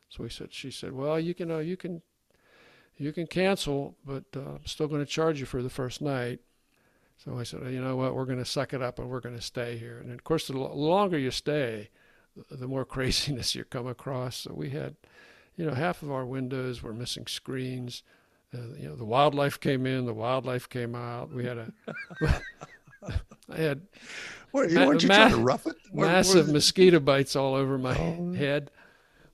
So 0.10 0.24
we 0.24 0.30
said. 0.30 0.54
She 0.54 0.72
said, 0.72 0.94
"Well, 0.94 1.20
you 1.20 1.34
can. 1.36 1.52
Uh, 1.52 1.60
you 1.60 1.78
can 1.78 2.02
you 2.98 3.12
can 3.12 3.28
cancel, 3.28 3.96
but 4.06 4.24
uh, 4.36 4.40
I'm 4.42 4.66
still 4.66 4.88
going 4.88 5.02
to 5.02 5.06
charge 5.06 5.40
you 5.40 5.46
for 5.46 5.62
the 5.62 5.70
first 5.70 6.02
night. 6.02 6.40
So 7.18 7.38
I 7.40 7.44
said, 7.44 7.62
you 7.72 7.82
know 7.82 7.96
what, 7.96 8.14
we're 8.16 8.26
going 8.26 8.40
to 8.40 8.46
suck 8.46 8.74
it 8.74 8.82
up 8.82 9.00
and 9.00 9.10
we're 9.10 9.22
going 9.22 9.36
to 9.36 9.42
stay 9.42 9.78
here. 9.78 10.00
And 10.00 10.12
of 10.12 10.24
course, 10.24 10.48
the 10.48 10.58
lo- 10.58 10.74
longer 10.76 11.18
you 11.18 11.32
stay, 11.32 11.90
the- 12.52 12.68
more 12.68 12.86
craziness 12.96 13.56
you 13.56 13.64
come 13.64 13.88
across. 13.88 14.36
So 14.38 14.54
we 14.54 14.70
had, 14.72 14.96
you 15.56 15.66
know, 15.66 15.74
half 15.74 16.04
of 16.04 16.12
our 16.12 16.26
windows 16.26 16.84
were 16.84 16.94
missing 16.94 17.26
screens. 17.28 18.04
Uh, 18.54 18.74
you 18.78 18.88
know, 18.88 18.96
the 18.96 19.06
wildlife 19.06 19.60
came 19.60 19.86
in, 19.86 20.06
the 20.06 20.14
wildlife 20.14 20.68
came 20.70 20.94
out. 20.96 21.32
We 21.34 21.46
had 21.46 21.58
a, 21.58 21.72
I 23.50 23.56
had 23.58 23.82
ma- 24.54 24.62
weren't 24.62 24.72
you 24.72 24.78
ma- 24.80 25.16
trying 25.16 25.32
to 25.32 25.38
rough 25.38 25.68
it? 25.68 25.76
Where- 25.92 26.08
massive 26.08 26.46
where- 26.48 26.54
mosquito 26.54 27.00
bites 27.00 27.36
all 27.36 27.56
over 27.56 27.78
my 27.78 27.98
Oh. 27.98 28.34
head. 28.34 28.72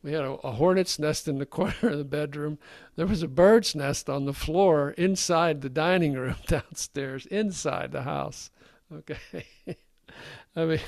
We 0.04 0.14
had 0.14 0.24
a, 0.24 0.32
a 0.32 0.52
hornet's 0.54 0.98
nest 1.00 1.28
in 1.28 1.38
the 1.38 1.46
corner 1.58 1.74
of 1.84 1.98
the 1.98 2.04
bedroom. 2.04 2.58
There 2.96 3.06
was 3.08 3.24
a 3.24 3.28
bird's 3.28 3.76
nest 3.76 4.10
on 4.10 4.26
the 4.26 4.34
floor 4.34 4.92
inside 4.92 5.62
the 5.62 5.70
dining 5.70 6.14
room 6.14 6.36
downstairs, 6.48 7.26
inside 7.28 7.92
the 7.92 8.04
house. 8.04 8.50
Okay. 8.94 9.46
I 10.56 10.66
mean, 10.66 10.80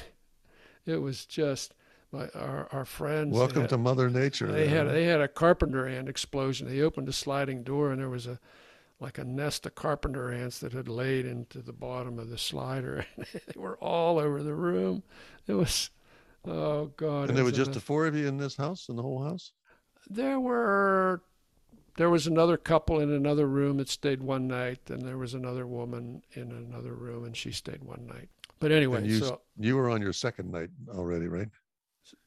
it 0.85 0.97
was 1.01 1.25
just 1.25 1.73
my 2.11 2.27
our, 2.29 2.67
our 2.71 2.85
friends. 2.85 3.35
Welcome 3.35 3.61
had- 3.61 3.69
to 3.69 3.77
Mother 3.77 4.09
Nature. 4.09 4.51
they 4.51 4.67
had 4.67 4.87
they 4.89 5.05
had 5.05 5.21
a 5.21 5.27
carpenter 5.27 5.87
ant 5.87 6.09
explosion. 6.09 6.67
They 6.67 6.81
opened 6.81 7.07
a 7.09 7.13
sliding 7.13 7.63
door 7.63 7.91
and 7.91 8.01
there 8.01 8.09
was 8.09 8.27
a 8.27 8.39
like 8.99 9.17
a 9.17 9.23
nest 9.23 9.65
of 9.65 9.75
carpenter 9.75 10.31
ants 10.31 10.59
that 10.59 10.71
had 10.73 10.87
laid 10.87 11.25
into 11.25 11.59
the 11.59 11.73
bottom 11.73 12.19
of 12.19 12.29
the 12.29 12.37
slider. 12.37 13.05
they 13.17 13.59
were 13.59 13.77
all 13.77 14.17
over 14.19 14.41
the 14.43 14.53
room. 14.53 15.03
It 15.47 15.53
was 15.53 15.89
oh 16.47 16.87
god. 16.97 17.29
and 17.29 17.37
there 17.37 17.43
were 17.43 17.51
just 17.51 17.69
mess. 17.69 17.75
the 17.75 17.81
four 17.81 18.05
of 18.05 18.15
you 18.15 18.27
in 18.27 18.37
this 18.37 18.55
house, 18.55 18.89
in 18.89 18.95
the 18.95 19.01
whole 19.01 19.23
house. 19.23 19.51
there 20.09 20.39
were 20.39 21.21
there 21.95 22.09
was 22.09 22.25
another 22.25 22.57
couple 22.57 22.99
in 22.99 23.11
another 23.11 23.47
room 23.47 23.77
that 23.77 23.89
stayed 23.89 24.21
one 24.21 24.47
night 24.47 24.79
and 24.89 25.01
there 25.03 25.17
was 25.17 25.33
another 25.33 25.67
woman 25.67 26.23
in 26.33 26.51
another 26.51 26.93
room 26.93 27.23
and 27.23 27.37
she 27.37 27.51
stayed 27.51 27.83
one 27.83 28.07
night. 28.07 28.29
But 28.59 28.71
anyway, 28.71 28.99
And 28.99 29.07
you, 29.07 29.19
so 29.19 29.41
you 29.57 29.75
were 29.75 29.89
on 29.89 30.01
your 30.01 30.13
second 30.13 30.51
night 30.51 30.69
already, 30.89 31.27
right? 31.27 31.49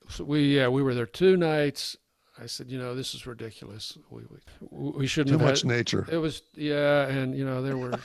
so 0.08 0.24
we 0.24 0.54
yeah 0.56 0.68
we 0.68 0.82
were 0.82 0.94
there 0.94 1.06
two 1.06 1.36
nights. 1.36 1.96
I 2.38 2.46
said, 2.46 2.70
you 2.70 2.78
know, 2.78 2.94
this 2.94 3.14
is 3.14 3.26
ridiculous. 3.26 3.96
We 4.10 4.22
we, 4.60 4.90
we 4.90 5.06
shouldn't 5.06 5.38
Too 5.38 5.44
much 5.44 5.62
had, 5.62 5.68
nature. 5.68 6.06
It 6.10 6.18
was 6.18 6.42
yeah, 6.54 7.06
and 7.08 7.34
you 7.36 7.46
know 7.46 7.62
there 7.62 7.78
were, 7.78 7.98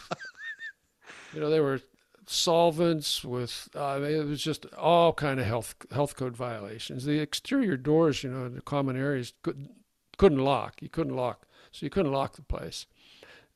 you 1.33 1.41
know 1.41 1.49
there 1.49 1.63
were 1.63 1.81
solvents 2.31 3.23
with 3.23 3.69
uh, 3.75 3.99
it 4.01 4.25
was 4.25 4.41
just 4.41 4.65
all 4.75 5.13
kind 5.13 5.39
of 5.39 5.45
health 5.45 5.75
health 5.91 6.15
code 6.15 6.35
violations. 6.35 7.05
The 7.05 7.19
exterior 7.19 7.77
doors, 7.77 8.23
you 8.23 8.31
know, 8.31 8.45
in 8.45 8.55
the 8.55 8.61
common 8.61 8.95
areas 8.95 9.33
couldn't 9.43 9.71
couldn't 10.17 10.39
lock. 10.39 10.81
You 10.81 10.89
couldn't 10.89 11.15
lock, 11.15 11.47
so 11.71 11.85
you 11.85 11.89
couldn't 11.89 12.11
lock 12.11 12.35
the 12.35 12.41
place. 12.41 12.85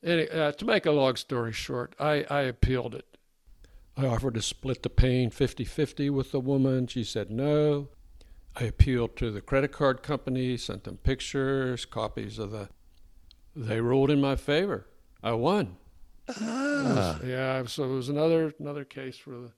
Any, 0.02 0.28
uh, 0.28 0.52
to 0.52 0.64
make 0.64 0.86
a 0.86 0.90
long 0.92 1.16
story 1.16 1.52
short, 1.52 1.94
I, 1.98 2.24
I 2.28 2.42
appealed 2.42 2.94
it. 2.94 3.16
I 3.96 4.06
offered 4.06 4.34
to 4.34 4.42
split 4.42 4.82
the 4.82 4.90
pain 4.90 5.30
50-50 5.30 6.10
with 6.10 6.32
the 6.32 6.40
woman. 6.40 6.86
She 6.86 7.02
said 7.02 7.30
no. 7.30 7.88
I 8.54 8.64
appealed 8.64 9.16
to 9.16 9.30
the 9.30 9.40
credit 9.40 9.72
card 9.72 10.02
company, 10.02 10.56
sent 10.56 10.84
them 10.84 10.98
pictures, 10.98 11.84
copies 11.86 12.38
of 12.38 12.50
the. 12.50 12.68
They 13.54 13.80
ruled 13.80 14.10
in 14.10 14.20
my 14.20 14.36
favor. 14.36 14.86
I 15.22 15.32
won. 15.32 15.76
Ah, 16.28 17.18
was- 17.20 17.28
yeah, 17.28 17.64
so 17.66 17.84
it 17.84 17.94
was 17.94 18.08
another 18.08 18.52
another 18.58 18.84
case 18.84 19.16
for 19.16 19.30
the 19.30 19.52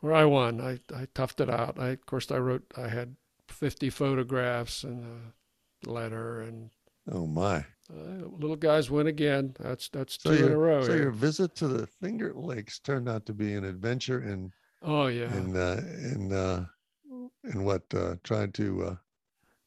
where 0.00 0.14
I 0.14 0.24
won. 0.24 0.60
I 0.60 0.80
I 0.94 1.06
toughed 1.14 1.40
it 1.40 1.50
out. 1.50 1.78
I 1.78 1.88
of 1.88 2.06
course 2.06 2.30
I 2.30 2.38
wrote. 2.38 2.64
I 2.76 2.88
had 2.88 3.16
fifty 3.48 3.90
photographs 3.90 4.84
and 4.84 5.04
a 5.86 5.90
letter, 5.90 6.40
and 6.40 6.70
oh 7.10 7.26
my! 7.26 7.58
uh, 7.92 8.26
little 8.38 8.56
guys 8.56 8.90
win 8.90 9.06
again. 9.06 9.54
That's 9.58 9.88
that's 9.88 10.22
So 10.22 10.36
two 10.36 10.46
in 10.46 10.52
a 10.52 10.56
row. 10.56 10.82
so 10.82 10.92
here. 10.92 11.02
your 11.02 11.10
visit 11.10 11.54
to 11.56 11.68
the 11.68 11.86
Finger 11.86 12.32
Lakes 12.34 12.78
turned 12.78 13.08
out 13.08 13.26
to 13.26 13.34
be 13.34 13.54
an 13.54 13.64
adventure 13.64 14.22
in 14.22 14.52
oh 14.82 15.06
yeah. 15.08 15.32
in 15.36 15.56
uh, 15.56 15.80
in 16.14 16.32
uh, 16.32 16.66
in 17.44 17.64
what 17.64 17.82
uh, 17.94 18.16
trying 18.24 18.52
to 18.52 18.82
uh, 18.84 18.96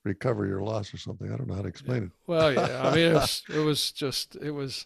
recover 0.04 0.46
your 0.48 0.62
loss 0.62 0.94
or 0.94 0.98
something. 0.98 1.32
I 1.32 1.38
don't 1.38 1.48
know 1.48 1.56
how 1.56 1.62
to 1.62 1.68
explain 1.68 2.04
it. 2.06 2.12
Well, 2.28 2.54
yeah. 2.54 2.82
I 2.88 2.96
mean, 2.96 3.12
it 3.12 3.14
was, 3.22 3.44
it 3.54 3.60
was 3.60 3.92
just, 3.92 4.36
it 4.36 4.52
was, 4.52 4.86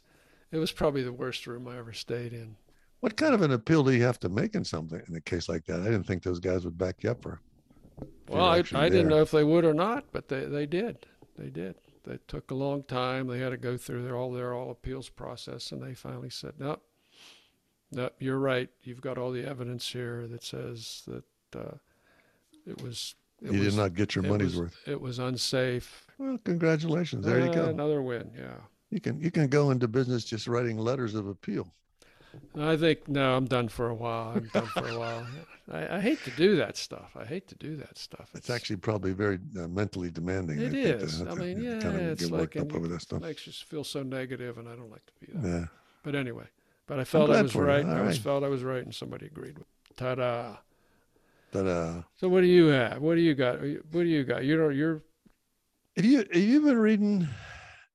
it 0.52 0.58
was 0.58 0.72
probably 0.72 1.04
the 1.04 1.14
worst 1.14 1.48
room 1.48 1.68
I 1.68 1.78
ever 1.78 1.94
stayed 1.94 2.34
in. 2.34 2.56
What 3.02 3.18
kind 3.18 3.34
of 3.34 3.42
an 3.42 3.52
appeal 3.52 3.84
do 3.84 3.92
you 3.92 4.04
have 4.04 4.20
to 4.22 4.30
make 4.30 4.56
in 4.56 4.64
something 4.64 5.02
in 5.08 5.16
a 5.16 5.22
case 5.22 5.48
like 5.50 5.66
that? 5.66 5.82
I 5.82 5.86
didn't 5.86 6.04
think 6.06 6.24
those 6.24 6.40
guys 6.40 6.66
would 6.66 6.78
back 6.78 7.04
you 7.04 7.12
up 7.12 7.22
for. 7.22 7.40
Well, 8.28 8.46
I, 8.46 8.64
I 8.74 8.90
didn't 8.90 9.10
know 9.10 9.22
if 9.22 9.32
they 9.32 9.44
would 9.44 9.64
or 9.66 9.74
not, 9.74 10.06
but 10.12 10.28
they, 10.28 10.46
they 10.46 10.66
did. 10.66 11.06
They 11.38 11.50
did. 11.50 11.76
They 12.04 12.18
took 12.28 12.52
a 12.52 12.56
long 12.56 12.84
time. 12.84 13.28
They 13.28 13.40
had 13.40 13.50
to 13.50 13.58
go 13.58 13.78
through 13.78 14.04
their 14.04 14.16
all 14.16 14.32
their 14.32 14.54
all 14.54 14.72
appeals 14.72 15.10
process, 15.10 15.72
and 15.72 15.82
they 15.82 15.94
finally 15.94 16.30
said, 16.30 16.54
"Nope, 16.60 16.82
nope, 17.92 18.14
you're 18.20 18.38
right. 18.40 18.70
You've 18.84 19.02
got 19.02 19.18
all 19.18 19.32
the 19.32 19.44
evidence 19.46 19.88
here 19.92 20.28
that 20.28 20.44
says 20.44 21.04
that 21.08 21.60
uh, 21.60 21.76
it 22.68 22.82
was. 22.82 23.16
It 23.42 23.52
you 23.52 23.60
was, 23.60 23.74
did 23.74 23.78
not 23.78 23.94
get 23.96 24.16
your 24.16 24.24
money's 24.24 24.56
was- 24.56 24.60
worth. 24.60 24.78
It 24.88 25.00
was 25.02 25.20
unsafe. 25.20 26.06
Well, 26.18 26.38
congratulations. 26.44 27.26
There 27.26 27.40
you 27.40 27.50
Uh, 27.52 27.54
go. 27.54 27.66
Another 27.70 28.02
win. 28.02 28.32
Yeah. 28.38 28.58
You 28.90 29.02
can 29.02 29.20
you 29.20 29.32
can 29.32 29.48
go 29.48 29.72
into 29.72 29.88
business 29.88 30.24
just 30.24 30.48
writing 30.48 30.78
letters 30.78 31.16
of 31.16 31.28
appeal. 31.28 31.74
I 32.58 32.76
think 32.76 33.08
no, 33.08 33.36
I'm 33.36 33.46
done 33.46 33.70
for 33.70 33.90
a 33.90 33.96
while. 33.96 34.34
I'm 34.36 34.50
done 34.54 34.68
for 34.68 34.88
a 34.88 35.00
while. 35.00 35.26
I, 35.72 35.96
I 35.98 36.00
hate 36.00 36.24
to 36.26 36.32
do 36.32 36.58
that 36.58 36.78
stuff. 36.78 37.16
I 37.20 37.26
hate 37.26 37.48
to 37.48 37.56
do 37.56 37.76
that 37.78 37.98
stuff. 37.98 38.30
It's 38.36 38.50
actually 38.50 38.76
probably 38.78 39.14
very 39.14 39.40
uh, 39.60 39.68
mentally 39.68 40.12
demanding. 40.12 40.60
It 40.60 40.74
I 40.74 40.78
is. 40.78 41.22
to- 41.22 41.30
I 41.30 41.34
mean, 41.34 41.62
yeah, 41.62 41.80
kind 41.82 41.96
of 41.96 42.02
it's 42.02 42.30
like 42.30 42.56
up 42.56 42.74
over 42.76 42.88
that 42.88 43.12
it 43.12 43.22
makes 43.22 43.48
you 43.48 43.54
feel 43.54 43.84
so 43.84 44.04
negative, 44.04 44.58
and 44.58 44.68
I 44.68 44.76
don't 44.76 44.92
like 44.92 45.06
to 45.06 45.14
be 45.20 45.28
that. 45.34 45.48
Yeah. 45.48 45.66
But 46.04 46.16
anyway, 46.16 46.46
but 46.88 47.00
I 47.00 47.04
felt 47.04 47.32
I 47.32 47.42
was 47.42 47.56
right. 47.56 47.86
I 47.86 48.02
was 48.02 48.18
right. 48.18 48.24
felt 48.24 48.44
I 48.44 48.50
was 48.50 48.64
right, 48.64 48.84
and 48.84 48.94
somebody 48.94 49.26
agreed 49.26 49.58
with. 49.58 49.68
Ta-da! 49.98 50.58
But 51.52 51.68
uh, 51.68 52.02
So 52.16 52.28
what 52.28 52.42
do 52.42 52.48
you 52.48 52.68
have? 52.68 53.02
What 53.02 53.16
do 53.16 53.22
you 53.22 53.34
got? 53.34 53.60
What 53.62 54.04
do 54.04 54.08
you 54.08 54.24
got? 54.24 54.44
You 54.44 54.58
know, 54.58 54.70
you're 54.70 55.02
have 55.96 56.06
you 56.06 56.18
have 56.18 56.36
you 56.36 56.62
been 56.62 56.78
reading? 56.78 57.28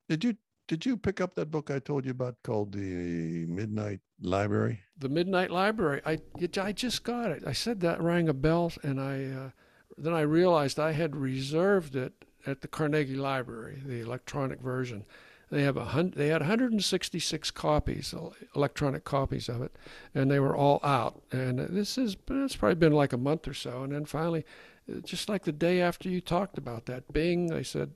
Did 0.08 0.24
you 0.24 0.36
did 0.70 0.86
you 0.86 0.96
pick 0.96 1.20
up 1.20 1.34
that 1.34 1.50
book 1.50 1.68
I 1.68 1.80
told 1.80 2.04
you 2.04 2.12
about 2.12 2.36
called 2.44 2.70
the 2.70 3.44
Midnight 3.48 3.98
Library? 4.22 4.78
the 4.96 5.08
Midnight 5.08 5.50
Library. 5.50 6.00
I 6.06 6.20
I 6.60 6.70
just 6.70 7.02
got 7.02 7.32
it. 7.32 7.42
I 7.44 7.52
said 7.52 7.80
that 7.80 8.00
rang 8.00 8.28
a 8.28 8.32
bell, 8.32 8.70
and 8.84 9.00
I 9.00 9.24
uh, 9.24 9.50
then 9.98 10.14
I 10.14 10.20
realized 10.20 10.78
I 10.78 10.92
had 10.92 11.16
reserved 11.16 11.96
it 11.96 12.24
at 12.46 12.60
the 12.60 12.68
Carnegie 12.68 13.16
Library, 13.16 13.82
the 13.84 14.00
electronic 14.00 14.60
version. 14.60 15.04
They 15.50 15.62
have 15.62 15.76
a 15.76 16.08
they 16.14 16.28
had 16.28 16.42
166 16.42 17.50
copies, 17.50 18.14
electronic 18.54 19.02
copies 19.02 19.48
of 19.48 19.62
it, 19.62 19.74
and 20.14 20.30
they 20.30 20.38
were 20.38 20.56
all 20.56 20.78
out. 20.84 21.20
And 21.32 21.58
this 21.58 21.98
is 21.98 22.16
it's 22.30 22.54
probably 22.54 22.76
been 22.76 22.92
like 22.92 23.12
a 23.12 23.18
month 23.18 23.48
or 23.48 23.54
so, 23.54 23.82
and 23.82 23.92
then 23.92 24.04
finally, 24.04 24.44
uh, 24.88 25.00
just 25.00 25.28
like 25.28 25.42
the 25.42 25.50
day 25.50 25.80
after 25.80 26.08
you 26.08 26.20
talked 26.20 26.58
about 26.58 26.86
that, 26.86 27.12
Bing, 27.12 27.48
they 27.48 27.64
said 27.64 27.90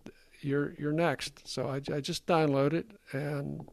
you're 0.44 0.74
you're 0.78 0.92
next. 0.92 1.46
So 1.48 1.68
I, 1.68 1.76
I 1.94 2.00
just 2.00 2.26
downloaded 2.26 2.84
and 3.12 3.68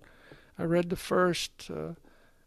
I 0.58 0.64
read 0.64 0.90
the 0.90 0.96
first. 0.96 1.70
Uh, 1.70 1.94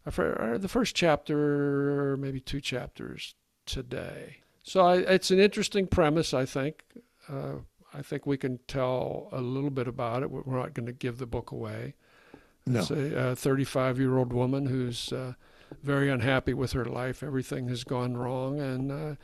I 0.05 0.21
read 0.21 0.61
the 0.61 0.67
first 0.67 0.95
chapter, 0.95 2.15
maybe 2.17 2.39
two 2.39 2.61
chapters 2.61 3.33
today. 3.65 4.37
So 4.61 4.81
I, 4.81 4.97
it's 4.97 5.31
an 5.31 5.39
interesting 5.39 5.87
premise, 5.87 6.31
I 6.33 6.45
think. 6.45 6.83
Uh, 7.27 7.55
I 7.93 8.01
think 8.01 8.25
we 8.25 8.37
can 8.37 8.59
tell 8.67 9.29
a 9.31 9.41
little 9.41 9.69
bit 9.69 9.87
about 9.87 10.21
it. 10.21 10.29
We're 10.29 10.57
not 10.57 10.73
going 10.73 10.85
to 10.85 10.91
give 10.91 11.17
the 11.17 11.25
book 11.25 11.51
away. 11.51 11.95
No. 12.67 12.81
It's 12.81 12.91
a 12.91 13.35
35 13.35 13.99
year 13.99 14.17
old 14.17 14.33
woman 14.33 14.65
who's 14.65 15.13
uh, 15.13 15.33
very 15.83 16.09
unhappy 16.09 16.53
with 16.53 16.73
her 16.73 16.85
life. 16.85 17.23
Everything 17.23 17.67
has 17.69 17.83
gone 17.83 18.17
wrong, 18.17 18.59
and 18.59 18.91
uh, 18.91 19.15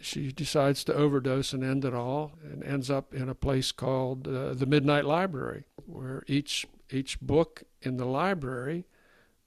she 0.00 0.32
decides 0.32 0.84
to 0.84 0.94
overdose 0.94 1.52
and 1.52 1.64
end 1.64 1.84
it 1.84 1.94
all, 1.94 2.32
and 2.42 2.62
ends 2.62 2.90
up 2.90 3.14
in 3.14 3.28
a 3.28 3.34
place 3.34 3.72
called 3.72 4.26
uh, 4.28 4.54
the 4.54 4.66
Midnight 4.66 5.04
Library, 5.04 5.64
where 5.86 6.22
each 6.26 6.66
each 6.90 7.20
book 7.20 7.64
in 7.82 7.96
the 7.96 8.06
library 8.06 8.86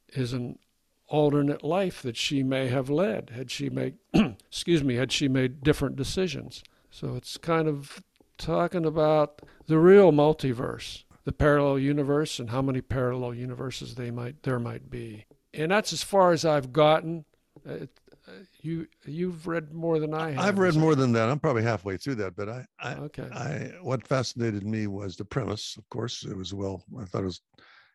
is 0.10 0.34
an 0.34 0.60
alternate 1.08 1.64
life 1.64 2.02
that 2.02 2.16
she 2.16 2.44
may 2.44 2.68
have 2.68 2.90
led 2.90 3.32
had 3.32 3.52
she 3.52 3.70
made 3.70 3.96
excuse 4.14 4.84
me 4.84 4.96
had 4.96 5.12
she 5.12 5.28
made 5.28 5.64
different 5.64 5.96
decisions. 5.96 6.64
So 6.90 7.16
it's 7.16 7.38
kind 7.38 7.68
of 7.68 8.02
talking 8.38 8.86
about 8.86 9.42
the 9.68 9.78
real 9.78 10.12
multiverse, 10.12 11.04
the 11.24 11.32
parallel 11.32 11.80
universe, 11.80 12.40
and 12.40 12.50
how 12.50 12.62
many 12.62 12.82
parallel 12.82 13.34
universes 13.34 13.96
they 13.96 14.12
might 14.12 14.44
there 14.44 14.60
might 14.60 14.90
be. 14.90 15.26
And 15.54 15.72
that's 15.72 15.94
as 15.94 16.04
far 16.04 16.32
as 16.32 16.46
I've 16.46 16.72
gotten. 16.74 17.26
It- 17.66 17.90
Uh, 18.32 18.44
you 18.62 18.88
you've 19.06 19.48
read 19.48 19.74
more 19.74 20.00
than 20.00 20.14
I 20.14 20.32
have. 20.32 20.44
I've 20.44 20.60
read 20.60 20.76
more 20.76 20.96
than 20.96 21.12
that. 21.14 21.30
I'm 21.30 21.40
probably 21.40 21.64
halfway 21.64 21.98
through 21.98 22.16
that, 22.16 22.36
but 22.36 22.50
I, 22.50 22.66
I, 22.80 22.94
Okay. 22.96 23.28
I, 23.32 23.72
what 23.82 24.08
fascinated 24.08 24.64
me 24.64 24.88
was 24.88 25.16
the 25.16 25.26
premise. 25.26 25.76
Of 25.78 25.88
course, 25.90 26.24
it 26.24 26.36
was 26.36 26.54
well. 26.54 26.84
I 27.00 27.06
thought 27.06 27.24
it 27.24 27.26
was 27.26 27.42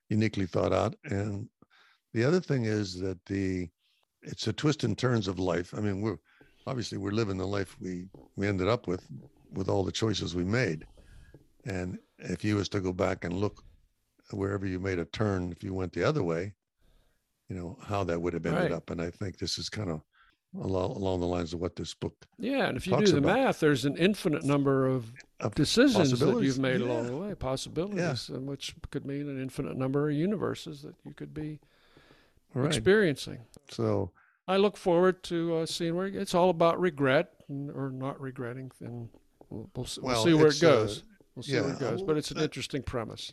uniquely 0.08 0.46
thought 0.46 0.72
out, 0.72 0.94
and 1.04 1.48
the 2.12 2.24
other 2.24 2.40
thing 2.40 2.64
is 2.64 2.98
that 3.00 3.24
the, 3.26 3.68
it's 4.22 4.46
a 4.46 4.52
twist 4.52 4.84
and 4.84 4.96
turns 4.96 5.28
of 5.28 5.38
life. 5.38 5.74
I 5.76 5.80
mean, 5.80 6.00
we're 6.00 6.18
obviously 6.66 6.98
we're 6.98 7.10
living 7.10 7.38
the 7.38 7.46
life 7.46 7.76
we 7.80 8.08
we 8.36 8.46
ended 8.46 8.68
up 8.68 8.86
with, 8.86 9.06
with 9.52 9.68
all 9.68 9.84
the 9.84 9.92
choices 9.92 10.34
we 10.34 10.44
made, 10.44 10.86
and 11.64 11.98
if 12.18 12.44
you 12.44 12.56
was 12.56 12.68
to 12.70 12.80
go 12.80 12.92
back 12.92 13.24
and 13.24 13.34
look 13.34 13.62
wherever 14.32 14.66
you 14.66 14.80
made 14.80 14.98
a 14.98 15.04
turn, 15.06 15.52
if 15.52 15.62
you 15.62 15.72
went 15.72 15.92
the 15.92 16.02
other 16.02 16.22
way, 16.22 16.52
you 17.48 17.56
know 17.56 17.78
how 17.82 18.04
that 18.04 18.20
would 18.20 18.34
have 18.34 18.46
ended 18.46 18.64
Right. 18.64 18.72
up. 18.72 18.90
And 18.90 19.00
I 19.00 19.10
think 19.10 19.38
this 19.38 19.58
is 19.58 19.68
kind 19.68 19.90
of 19.90 20.02
along, 20.62 20.92
along 20.96 21.20
the 21.20 21.26
lines 21.26 21.52
of 21.54 21.60
what 21.60 21.76
this 21.76 21.94
book 21.94 22.14
Yeah, 22.38 22.66
and 22.66 22.76
if 22.76 22.86
you 22.86 22.96
do 22.98 23.06
the 23.06 23.18
about. 23.18 23.36
math, 23.36 23.60
there's 23.60 23.84
an 23.84 23.96
infinite 23.96 24.44
number 24.44 24.86
of 24.86 25.12
Of 25.40 25.54
decisions 25.54 26.18
that 26.18 26.42
you've 26.42 26.58
made 26.58 26.80
yeah. 26.80 26.86
along 26.86 27.06
the 27.06 27.16
way, 27.16 27.34
possibilities, 27.34 28.28
and 28.28 28.46
which 28.46 28.74
could 28.90 29.04
mean 29.04 29.28
an 29.28 29.40
infinite 29.40 29.76
number 29.76 30.08
of 30.08 30.14
universes 30.16 30.82
that 30.82 30.94
you 31.04 31.12
could 31.12 31.32
be 31.34 31.60
right. 32.54 32.66
experiencing. 32.66 33.40
So 33.70 34.10
I 34.48 34.56
look 34.56 34.76
forward 34.76 35.22
to 35.24 35.56
uh, 35.56 35.66
seeing 35.66 35.94
where 35.96 36.06
it's 36.06 36.34
all 36.34 36.50
about 36.50 36.80
regret 36.80 37.32
and, 37.48 37.70
or 37.70 37.90
not 37.90 38.20
regretting, 38.20 38.70
and 38.80 39.08
we'll, 39.50 39.68
we'll, 39.74 39.86
we'll 40.00 40.12
Well, 40.14 40.24
see 40.24 40.34
where 40.34 40.46
it 40.48 40.62
uh, 40.62 40.70
goes. 40.70 41.02
we'll 41.34 41.42
see 41.42 41.60
where 41.60 41.72
it 41.72 41.78
goes, 41.80 42.02
but 42.02 42.16
it's 42.16 42.30
an 42.30 42.38
uh, 42.38 42.42
interesting 42.44 42.82
premise. 42.82 43.32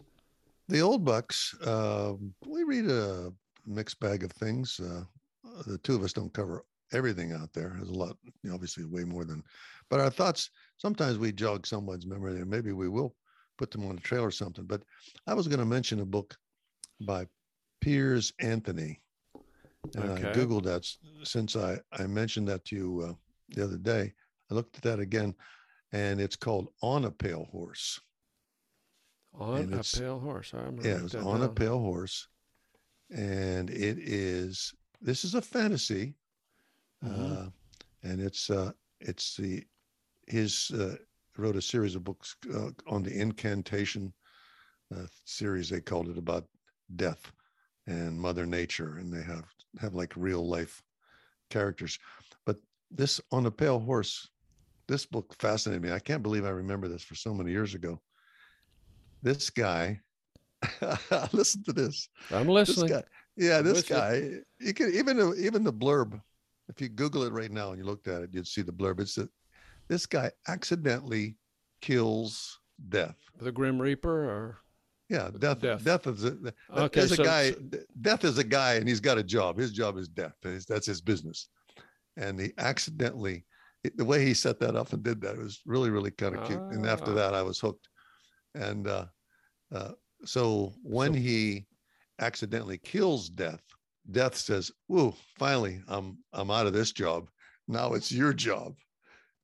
the 0.67 0.81
old 0.81 1.03
bucks, 1.05 1.55
uh, 1.65 2.13
we 2.47 2.63
read 2.63 2.89
a 2.89 3.31
mixed 3.65 3.99
bag 3.99 4.23
of 4.23 4.31
things. 4.31 4.79
Uh, 4.79 5.03
the 5.67 5.77
two 5.79 5.95
of 5.95 6.03
us 6.03 6.11
don't 6.13 6.33
cover 6.33 6.65
everything 6.93 7.31
out 7.33 7.53
there. 7.53 7.73
There's 7.75 7.89
a 7.89 7.93
lot, 7.93 8.17
obviously, 8.51 8.85
way 8.85 9.03
more 9.03 9.25
than. 9.25 9.43
But 9.89 9.99
our 9.99 10.09
thoughts 10.09 10.49
sometimes 10.77 11.17
we 11.17 11.31
jog 11.31 11.65
someone's 11.65 12.05
memory, 12.05 12.39
and 12.39 12.49
maybe 12.49 12.71
we 12.71 12.89
will 12.89 13.15
put 13.57 13.71
them 13.71 13.85
on 13.85 13.97
a 13.97 14.01
trail 14.01 14.23
or 14.23 14.31
something. 14.31 14.65
But 14.65 14.83
I 15.27 15.33
was 15.33 15.47
going 15.47 15.59
to 15.59 15.65
mention 15.65 15.99
a 15.99 16.05
book 16.05 16.35
by 17.05 17.27
Piers 17.81 18.33
Anthony, 18.39 19.01
and 19.95 20.03
I 20.13 20.19
googled 20.33 20.63
that 20.63 20.87
since 21.23 21.55
I 21.55 21.79
I 21.91 22.07
mentioned 22.07 22.47
that 22.47 22.65
to 22.65 22.75
you 22.75 23.01
uh, 23.09 23.13
the 23.49 23.63
other 23.63 23.77
day. 23.77 24.13
I 24.49 24.53
looked 24.55 24.77
at 24.77 24.83
that 24.83 24.99
again, 24.99 25.35
and 25.91 26.21
it's 26.21 26.35
called 26.35 26.69
On 26.81 27.05
a 27.05 27.11
Pale 27.11 27.45
Horse. 27.51 27.99
On 29.33 29.73
a 29.73 29.83
pale 29.83 30.19
horse. 30.19 30.53
I'm 30.53 30.75
gonna 30.75 30.87
Yeah, 30.87 30.95
write 30.95 31.03
it's 31.03 31.13
that 31.13 31.23
on 31.23 31.41
a 31.41 31.49
pale 31.49 31.79
horse, 31.79 32.27
and 33.09 33.69
it 33.69 33.97
is. 33.99 34.73
This 35.01 35.25
is 35.25 35.33
a 35.35 35.41
fantasy, 35.41 36.15
Mhm. 37.03 37.47
uh, 37.47 37.49
and 38.03 38.21
it's 38.21 38.49
uh, 38.49 38.71
it's 38.99 39.35
the 39.35 39.63
his 40.27 40.71
uh, 40.71 40.95
wrote 41.37 41.55
a 41.55 41.61
series 41.61 41.95
of 41.95 42.03
books 42.03 42.35
uh, 42.53 42.69
on 42.87 43.03
the 43.03 43.13
incarnation 43.19 44.13
uh, 44.95 45.05
series. 45.25 45.69
They 45.69 45.81
called 45.81 46.09
it 46.09 46.17
about 46.17 46.45
death 46.95 47.31
and 47.87 48.19
Mother 48.19 48.45
Nature, 48.45 48.97
and 48.97 49.11
they 49.11 49.23
have 49.23 49.45
have 49.79 49.93
like 49.95 50.13
real 50.15 50.47
life 50.47 50.81
characters. 51.49 51.99
But 52.45 52.57
this 52.91 53.19
on 53.31 53.45
a 53.45 53.51
pale 53.51 53.79
horse, 53.79 54.29
this 54.87 55.05
book 55.05 55.33
fascinated 55.39 55.81
me. 55.83 55.91
I 55.91 55.99
can't 55.99 56.23
believe 56.23 56.45
I 56.45 56.49
remember 56.49 56.87
this 56.87 57.03
for 57.03 57.15
so 57.15 57.33
many 57.33 57.51
years 57.51 57.73
ago. 57.73 58.01
This 59.21 59.49
guy, 59.49 60.01
listen 61.33 61.63
to 61.63 61.73
this. 61.73 62.09
I'm 62.31 62.47
listening. 62.47 62.55
This 62.55 62.67
listening. 62.67 62.89
guy, 62.89 63.03
yeah, 63.37 63.57
I'm 63.59 63.65
this 63.65 63.89
you. 63.89 63.95
guy. 63.95 64.29
You 64.59 64.73
can 64.73 64.93
even 64.93 65.33
even 65.37 65.63
the 65.63 65.73
blurb. 65.73 66.21
If 66.69 66.81
you 66.81 66.89
Google 66.89 67.23
it 67.23 67.33
right 67.33 67.51
now 67.51 67.69
and 67.69 67.77
you 67.77 67.85
looked 67.85 68.07
at 68.07 68.21
it, 68.21 68.29
you'd 68.33 68.47
see 68.47 68.61
the 68.61 68.71
blurb. 68.71 68.99
It's 68.99 69.15
that 69.15 69.29
this 69.89 70.05
guy 70.05 70.31
accidentally 70.47 71.35
kills 71.81 72.59
death. 72.89 73.17
The 73.39 73.51
Grim 73.51 73.81
Reaper, 73.81 74.29
or 74.29 74.59
Yeah, 75.09 75.29
death. 75.37 75.59
Death. 75.59 75.83
Death, 75.83 76.07
is 76.07 76.23
a, 76.23 76.37
Okay, 76.71 77.01
a 77.01 77.07
so- 77.07 77.23
guy. 77.23 77.51
so- 77.51 77.59
death 78.01 78.23
is 78.23 78.37
a 78.37 78.43
guy, 78.43 78.75
and 78.75 78.87
he's 78.87 79.01
got 79.01 79.17
a 79.17 79.23
job. 79.23 79.57
His 79.57 79.71
job 79.71 79.97
is 79.97 80.07
death. 80.07 80.35
That's 80.41 80.85
his 80.85 81.01
business. 81.01 81.49
And 82.15 82.39
he 82.39 82.53
accidentally, 82.57 83.45
the 83.95 84.05
way 84.05 84.23
he 84.25 84.33
set 84.33 84.59
that 84.59 84.75
up 84.75 84.93
and 84.93 85.03
did 85.03 85.19
that 85.21 85.37
was 85.37 85.61
really, 85.65 85.89
really 85.89 86.11
kind 86.11 86.35
of 86.35 86.47
cute. 86.47 86.61
And 86.61 86.85
after 86.85 87.11
Ah. 87.11 87.15
that, 87.15 87.33
I 87.33 87.41
was 87.41 87.59
hooked. 87.59 87.89
And 88.55 88.87
uh, 88.87 89.07
uh, 89.73 89.91
so 90.25 90.73
when 90.83 91.13
So- 91.13 91.19
he 91.19 91.67
accidentally 92.19 92.77
kills 92.77 93.29
death, 93.29 93.61
death 94.09 94.35
says, 94.35 94.71
"Whoa, 94.87 95.15
finally, 95.37 95.81
I'm 95.87 96.17
I'm 96.33 96.51
out 96.51 96.67
of 96.67 96.73
this 96.73 96.91
job. 96.91 97.29
Now 97.67 97.93
it's 97.93 98.11
your 98.11 98.33
job." 98.33 98.75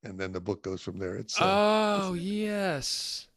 And 0.04 0.20
then 0.20 0.32
the 0.32 0.40
book 0.42 0.64
goes 0.64 0.82
from 0.82 0.98
there. 0.98 1.16
It's 1.16 1.40
uh, 1.40 1.46
oh 1.46 2.14
yes, 2.14 3.28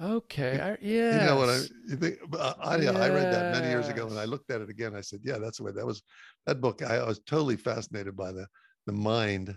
okay, 0.00 0.76
yes. 0.80 1.14
You 1.14 1.26
know 1.28 1.36
what 1.36 1.48
I 1.48 1.56
you 1.88 1.96
think? 1.96 2.18
uh, 2.38 2.54
I, 2.60 2.74
I 2.74 3.08
read 3.08 3.32
that 3.32 3.52
many 3.52 3.68
years 3.68 3.88
ago, 3.88 4.06
and 4.06 4.18
I 4.18 4.24
looked 4.24 4.50
at 4.50 4.60
it 4.60 4.70
again. 4.70 4.94
I 4.94 5.00
said, 5.00 5.20
"Yeah, 5.24 5.38
that's 5.38 5.58
the 5.58 5.64
way." 5.64 5.72
That 5.72 5.86
was 5.86 6.02
that 6.46 6.60
book. 6.60 6.82
I, 6.82 6.96
I 6.96 7.06
was 7.06 7.20
totally 7.20 7.56
fascinated 7.56 8.16
by 8.16 8.32
the 8.32 8.46
the 8.86 8.92
mind 8.92 9.56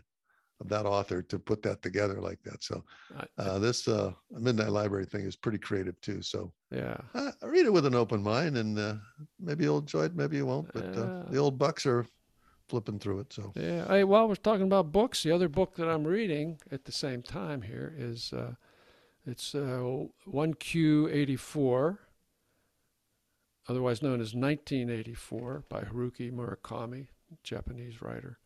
of 0.61 0.69
that 0.69 0.85
author 0.85 1.21
to 1.21 1.39
put 1.39 1.61
that 1.63 1.81
together 1.81 2.21
like 2.21 2.41
that. 2.43 2.63
So 2.63 2.83
uh, 3.37 3.59
this 3.59 3.87
uh, 3.87 4.13
Midnight 4.31 4.71
Library 4.71 5.05
thing 5.05 5.25
is 5.25 5.35
pretty 5.35 5.57
creative 5.57 5.99
too. 6.01 6.21
So 6.21 6.51
Yeah. 6.71 6.97
uh, 7.13 7.31
read 7.43 7.65
it 7.65 7.73
with 7.73 7.85
an 7.85 7.95
open 7.95 8.23
mind, 8.23 8.57
and 8.57 8.77
uh, 8.79 8.95
maybe 9.39 9.65
you'll 9.65 9.79
enjoy 9.79 10.05
it, 10.05 10.15
maybe 10.15 10.37
you 10.37 10.45
won't. 10.45 10.71
But 10.73 10.97
uh, 10.97 11.09
the 11.29 11.37
old 11.37 11.57
bucks 11.57 11.85
are 11.85 12.05
flipping 12.69 12.99
through 12.99 13.19
it. 13.21 13.33
So 13.33 13.51
Yeah. 13.55 13.87
Hey, 13.87 14.03
while 14.03 14.27
we're 14.27 14.35
talking 14.35 14.65
about 14.65 14.91
books, 14.91 15.23
the 15.23 15.31
other 15.31 15.49
book 15.49 15.75
that 15.75 15.89
I'm 15.89 16.05
reading 16.05 16.59
at 16.71 16.85
the 16.85 16.91
same 16.91 17.21
time 17.21 17.61
here 17.61 17.93
is 17.97 18.31
uh, 18.31 18.55
it's 19.25 19.53
uh, 19.55 20.05
1Q84, 20.27 21.97
otherwise 23.67 24.01
known 24.01 24.21
as 24.21 24.33
1984 24.33 25.63
by 25.67 25.81
Haruki 25.81 26.31
Murakami, 26.31 27.07
Japanese 27.43 28.01
writer. 28.01 28.39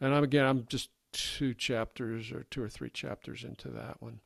And 0.00 0.14
I'm 0.14 0.24
again, 0.24 0.44
I'm 0.46 0.66
just 0.68 0.90
two 1.16 1.54
chapters 1.54 2.30
or 2.30 2.44
two 2.50 2.62
or 2.62 2.68
three 2.68 2.90
chapters 2.90 3.42
into 3.42 3.68
that 3.68 4.00
one, 4.00 4.20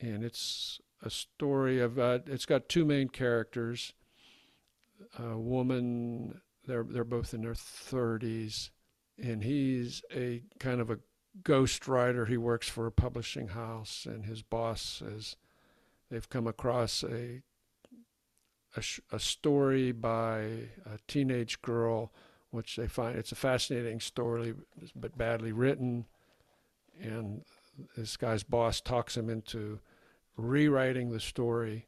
and 0.00 0.22
it's 0.22 0.80
a 1.02 1.10
story 1.10 1.80
of 1.80 1.98
uh, 1.98 2.18
it's 2.26 2.46
got 2.46 2.68
two 2.68 2.84
main 2.84 3.08
characters, 3.08 3.94
a 5.18 5.38
woman 5.38 6.40
they're 6.66 6.84
they're 6.84 7.04
both 7.04 7.32
in 7.32 7.40
their 7.40 7.54
30s, 7.54 8.70
and 9.16 9.42
he's 9.42 10.02
a 10.14 10.42
kind 10.58 10.80
of 10.80 10.90
a 10.90 10.98
ghost 11.42 11.88
writer. 11.88 12.26
He 12.26 12.36
works 12.36 12.68
for 12.68 12.86
a 12.86 12.92
publishing 12.92 13.48
house, 13.48 14.06
and 14.06 14.26
his 14.26 14.42
boss 14.42 14.82
says 14.82 15.36
they've 16.10 16.28
come 16.28 16.46
across 16.46 17.02
a 17.02 17.42
a, 18.76 18.82
a 19.12 19.18
story 19.18 19.92
by 19.92 20.40
a 20.84 20.98
teenage 21.06 21.62
girl, 21.62 22.12
which 22.50 22.76
they 22.76 22.86
find 22.86 23.16
it's 23.16 23.32
a 23.32 23.36
fascinating 23.36 24.00
story, 24.00 24.54
but 24.96 25.16
badly 25.16 25.52
written, 25.52 26.06
and 27.00 27.42
this 27.96 28.16
guy's 28.16 28.42
boss 28.42 28.80
talks 28.80 29.16
him 29.16 29.28
into 29.28 29.78
rewriting 30.36 31.10
the 31.10 31.20
story, 31.20 31.86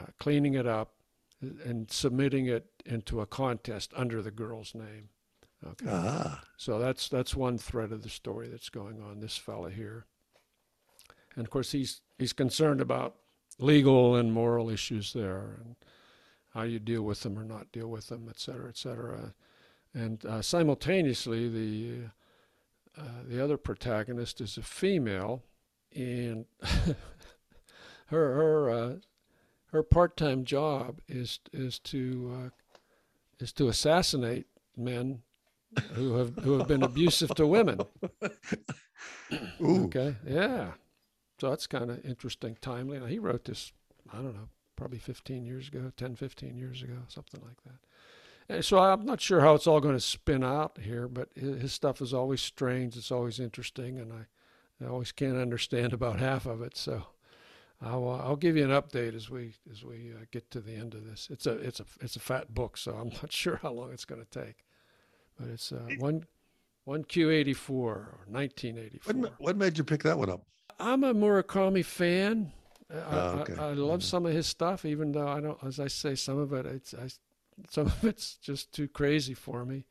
uh, 0.00 0.06
cleaning 0.18 0.54
it 0.54 0.66
up, 0.66 0.92
and 1.40 1.90
submitting 1.90 2.46
it 2.46 2.66
into 2.84 3.20
a 3.20 3.26
contest 3.26 3.92
under 3.96 4.22
the 4.22 4.30
girl's 4.30 4.74
name. 4.74 5.08
Okay. 5.66 5.86
ah, 5.88 6.42
So 6.56 6.78
that's 6.78 7.08
that's 7.08 7.34
one 7.34 7.58
thread 7.58 7.92
of 7.92 8.02
the 8.02 8.08
story 8.08 8.48
that's 8.48 8.68
going 8.68 9.00
on. 9.00 9.20
This 9.20 9.36
fella 9.36 9.70
here, 9.70 10.06
and 11.36 11.44
of 11.44 11.50
course 11.50 11.72
he's 11.72 12.00
he's 12.18 12.32
concerned 12.32 12.80
about 12.80 13.16
legal 13.58 14.14
and 14.14 14.32
moral 14.32 14.70
issues 14.70 15.12
there, 15.12 15.58
and 15.64 15.76
how 16.54 16.62
you 16.62 16.78
deal 16.78 17.02
with 17.02 17.20
them 17.22 17.38
or 17.38 17.44
not 17.44 17.72
deal 17.72 17.88
with 17.88 18.08
them, 18.08 18.26
et 18.28 18.38
cetera, 18.38 18.68
et 18.68 18.76
cetera. 18.76 19.34
And 19.94 20.24
uh, 20.24 20.42
simultaneously, 20.42 21.48
the 21.48 22.10
uh, 22.98 23.22
the 23.26 23.42
other 23.42 23.56
protagonist 23.56 24.40
is 24.40 24.56
a 24.56 24.62
female, 24.62 25.42
and 25.94 26.46
her 28.06 28.34
her 28.34 28.70
uh, 28.70 28.94
her 29.72 29.82
part-time 29.82 30.44
job 30.44 31.00
is 31.08 31.40
is 31.52 31.78
to 31.80 32.34
uh, 32.34 32.50
is 33.38 33.52
to 33.54 33.68
assassinate 33.68 34.46
men 34.76 35.22
who 35.92 36.16
have 36.16 36.34
who 36.36 36.58
have 36.58 36.66
been 36.68 36.82
abusive 36.82 37.34
to 37.36 37.46
women. 37.46 37.80
ooh, 39.60 39.84
Okay, 39.84 40.16
yeah. 40.26 40.72
So 41.40 41.50
that's 41.50 41.66
kind 41.68 41.90
of 41.90 42.04
interesting, 42.04 42.56
timely. 42.60 42.98
Now, 42.98 43.06
he 43.06 43.20
wrote 43.20 43.44
this, 43.44 43.72
I 44.12 44.16
don't 44.16 44.34
know, 44.34 44.48
probably 44.78 44.98
15 44.98 45.44
years 45.44 45.66
ago, 45.66 45.90
10, 45.96 46.14
15 46.14 46.56
years 46.56 46.82
ago, 46.82 46.94
something 47.08 47.40
like 47.44 47.60
that. 47.64 48.54
And 48.54 48.64
so 48.64 48.78
I'm 48.78 49.04
not 49.04 49.20
sure 49.20 49.40
how 49.40 49.54
it's 49.54 49.66
all 49.66 49.80
going 49.80 49.96
to 49.96 50.00
spin 50.00 50.44
out 50.44 50.78
here, 50.80 51.08
but 51.08 51.30
his, 51.34 51.62
his 51.62 51.72
stuff 51.72 52.00
is 52.00 52.14
always 52.14 52.40
strange. 52.40 52.96
It's 52.96 53.10
always 53.10 53.40
interesting, 53.40 53.98
and 53.98 54.12
I, 54.12 54.84
I 54.84 54.88
always 54.88 55.10
can't 55.10 55.36
understand 55.36 55.92
about 55.92 56.20
half 56.20 56.46
of 56.46 56.62
it. 56.62 56.76
So 56.76 57.06
I'll 57.82 58.08
uh, 58.08 58.22
I'll 58.24 58.36
give 58.36 58.56
you 58.56 58.64
an 58.64 58.70
update 58.70 59.16
as 59.16 59.28
we 59.28 59.54
as 59.70 59.84
we 59.84 60.12
uh, 60.14 60.24
get 60.30 60.48
to 60.52 60.60
the 60.60 60.74
end 60.76 60.94
of 60.94 61.04
this. 61.04 61.28
It's 61.28 61.46
a 61.46 61.54
it's 61.54 61.80
a 61.80 61.84
it's 62.00 62.14
a 62.14 62.20
fat 62.20 62.54
book, 62.54 62.76
so 62.76 62.92
I'm 62.92 63.08
not 63.22 63.32
sure 63.32 63.56
how 63.56 63.72
long 63.72 63.92
it's 63.92 64.04
going 64.04 64.24
to 64.24 64.30
take. 64.30 64.64
But 65.38 65.48
it's 65.48 65.72
uh, 65.72 65.88
one 65.98 66.24
one 66.84 67.02
Q 67.02 67.30
eighty 67.30 67.52
four 67.52 67.94
or 67.94 68.20
nineteen 68.28 68.78
eighty 68.78 68.98
four. 68.98 69.12
what, 69.14 69.32
what 69.38 69.56
made 69.56 69.76
you 69.76 69.82
pick 69.82 70.04
that 70.04 70.18
one 70.18 70.30
up? 70.30 70.42
I'm 70.78 71.02
a 71.02 71.12
Murakami 71.12 71.84
fan. 71.84 72.52
I, 72.90 72.96
Oh, 72.96 73.38
okay. 73.40 73.54
I, 73.58 73.68
I 73.68 73.72
love 73.74 74.00
Mhm. 74.00 74.04
some 74.04 74.26
of 74.26 74.32
his 74.32 74.46
stuff, 74.46 74.84
even 74.84 75.12
though 75.12 75.28
I 75.28 75.40
don't, 75.40 75.62
as 75.64 75.78
I 75.78 75.88
say, 75.88 76.14
some 76.14 76.38
of 76.38 76.52
it, 76.52 76.66
it's, 76.66 76.94
I, 76.94 77.08
some 77.70 77.86
of 77.86 78.04
it's 78.04 78.36
just 78.36 78.72
too 78.72 78.88
crazy 78.88 79.34
for 79.34 79.64
me. 79.64 79.84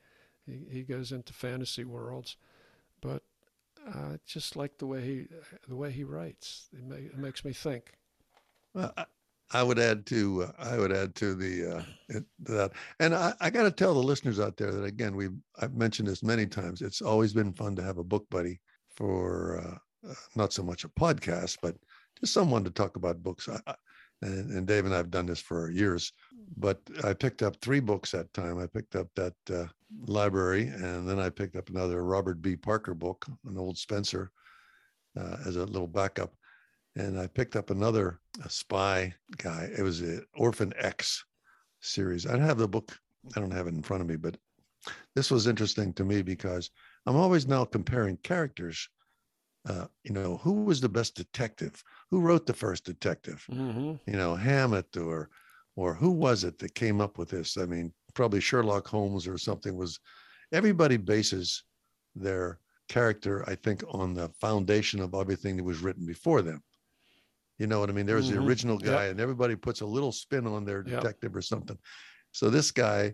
He, 0.46 0.66
he 0.70 0.84
goes 0.84 1.12
into 1.12 1.34
fantasy 1.34 1.84
worlds, 1.84 2.38
but 3.02 3.24
uh, 3.88 3.92
I 4.14 4.20
just 4.26 4.56
like 4.56 4.78
the 4.78 4.88
way 4.88 5.02
he, 5.02 5.28
the 5.68 5.76
way 5.76 5.92
he 5.92 6.04
writes. 6.04 6.70
It, 6.74 6.84
ma- 6.88 6.96
it 6.96 7.18
makes 7.18 7.46
me 7.46 7.54
think. 7.54 7.94
Well, 8.74 8.94
I, 8.98 9.06
I 9.52 9.64
would 9.64 9.80
add 9.80 10.06
to 10.08 10.44
uh, 10.44 10.52
I 10.60 10.78
would 10.78 10.92
add 10.92 11.16
to 11.16 11.36
the 11.36 11.78
uh, 11.78 11.84
it, 12.10 12.24
that, 12.42 12.72
and 13.00 13.16
I, 13.16 13.34
I 13.40 13.50
got 13.50 13.64
to 13.64 13.72
tell 13.72 13.94
the 13.94 14.04
listeners 14.04 14.40
out 14.40 14.58
there 14.58 14.72
that 14.72 14.84
again 14.84 15.16
we 15.16 15.30
I've 15.60 15.76
mentioned 15.76 16.08
this 16.08 16.24
many 16.24 16.46
times. 16.46 16.82
It's 16.82 17.02
always 17.02 17.34
been 17.34 17.54
fun 17.54 17.76
to 17.78 17.84
have 17.84 17.98
a 17.98 18.04
book 18.04 18.26
buddy 18.30 18.60
for 18.96 19.60
uh, 20.06 20.10
uh, 20.10 20.14
not 20.36 20.54
so 20.54 20.64
much 20.64 20.84
a 20.84 20.90
podcast, 20.90 21.58
but 21.62 21.76
just 22.20 22.34
someone 22.34 22.64
to 22.64 22.70
talk 22.70 22.96
about 22.96 23.24
books. 23.24 23.50
I, 23.50 23.60
I, 23.68 23.76
and, 24.22 24.52
and 24.52 24.68
Dave 24.68 24.86
and 24.86 24.96
I've 24.96 25.12
done 25.12 25.28
this 25.28 25.40
for 25.40 25.70
years, 25.70 26.12
but 26.58 26.82
I 27.04 27.14
picked 27.14 27.44
up 27.44 27.58
three 27.58 27.80
books 27.80 28.12
that 28.12 28.34
time. 28.34 28.58
I 28.58 28.66
picked 28.66 28.96
up 28.96 29.08
that 29.16 29.36
uh, 29.54 29.66
library, 30.08 30.68
and 30.68 31.08
then 31.08 31.20
I 31.20 31.30
picked 31.30 31.56
up 31.56 31.70
another 31.70 32.04
Robert 32.04 32.42
B. 32.42 32.56
Parker 32.56 32.96
book, 32.96 33.28
an 33.46 33.58
old 33.58 33.78
Spenser, 33.78 34.32
uh, 35.20 35.38
as 35.46 35.56
a 35.56 35.66
little 35.66 35.88
backup 35.88 36.34
and 36.98 37.20
I 37.20 37.28
picked 37.28 37.56
up 37.56 37.70
another 37.70 38.20
spy 38.48 39.14
guy. 39.38 39.70
It 39.78 39.84
was 39.84 40.02
a 40.02 40.22
Orphan 40.36 40.74
X 40.78 41.24
series. 41.82 42.26
I 42.26 42.32
don't 42.32 42.42
have 42.42 42.58
the 42.58 42.68
book. 42.68 42.98
I 43.36 43.40
don't 43.40 43.52
have 43.52 43.68
it 43.68 43.76
in 43.76 43.84
front 43.84 44.02
of 44.02 44.10
me, 44.10 44.16
but 44.16 44.36
this 45.16 45.30
was 45.30 45.48
interesting 45.48 45.94
to 45.94 46.04
me 46.04 46.22
because 46.22 46.72
I'm 47.06 47.16
always 47.16 47.48
now 47.48 47.66
comparing 47.66 48.18
characters. 48.18 48.90
Uh, 49.68 49.86
you 50.04 50.14
know, 50.14 50.38
who 50.38 50.64
was 50.64 50.80
the 50.80 50.88
best 50.90 51.14
detective? 51.16 51.84
Who 52.10 52.22
wrote 52.22 52.46
the 52.46 52.54
first 52.54 52.86
detective? 52.86 53.46
Mm-hmm. 53.52 53.96
You 54.10 54.18
know, 54.18 54.36
Hammett 54.36 54.96
or 54.98 55.30
or 55.76 55.94
who 55.94 56.10
was 56.12 56.44
it 56.44 56.58
that 56.60 56.74
came 56.74 57.02
up 57.02 57.18
with 57.20 57.30
this? 57.30 57.58
I 57.58 57.66
mean, 57.66 57.94
probably 58.16 58.40
Sherlock 58.40 58.88
Holmes 58.88 59.28
or 59.28 59.38
something 59.38 59.76
was. 59.76 60.00
Everybody 60.54 60.96
bases 60.96 61.64
their 62.16 62.60
character, 62.88 63.44
I 63.50 63.56
think, 63.56 63.84
on 63.90 64.14
the 64.14 64.30
foundation 64.40 65.02
of 65.02 65.14
everything 65.14 65.58
that 65.58 65.64
was 65.64 65.80
written 65.82 66.06
before 66.06 66.42
them. 66.42 66.64
You 67.60 67.68
know 67.68 67.82
what 67.82 67.90
I 67.90 67.94
mean? 67.94 68.06
There 68.06 68.16
was 68.16 68.30
Mhm. 68.30 68.36
the 68.36 68.40
original 68.40 68.76
Yep. 68.82 68.86
guy, 68.86 69.06
and 69.08 69.20
everybody 69.20 69.56
puts 69.58 69.82
a 69.82 69.86
little 69.86 70.14
spin 70.14 70.48
on 70.48 70.64
their 70.64 70.88
Yep. 70.88 71.02
detective 71.02 71.36
or 71.36 71.42
something. 71.42 71.78
So 72.32 72.50
this 72.50 72.72
guy 72.72 73.14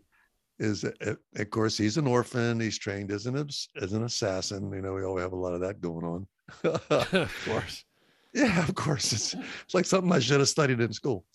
is, 0.60 0.84
of 0.84 1.50
course, 1.50 1.76
he's 1.78 1.98
an 1.98 2.06
orphan. 2.06 2.60
He's 2.60 2.78
trained 2.78 3.12
as 3.12 3.26
an 3.26 3.36
as 3.36 3.94
an 3.94 4.04
assassin. 4.04 4.72
You 4.72 4.82
know, 4.84 4.94
we 4.94 5.04
always 5.04 5.24
have 5.24 5.34
a 5.34 5.36
lot 5.36 5.56
of 5.56 5.62
that 5.62 5.82
going 5.82 6.06
on. 6.06 6.28
of 6.64 7.42
course. 7.46 7.86
yeah, 8.34 8.64
of 8.68 8.76
course, 8.76 9.12
it's 9.14 9.34
it's 9.34 9.74
like 9.74 9.86
something 9.86 10.12
I 10.12 10.20
should 10.20 10.40
have 10.40 10.50
studied 10.50 10.80
in 10.82 10.92
school. 10.94 11.26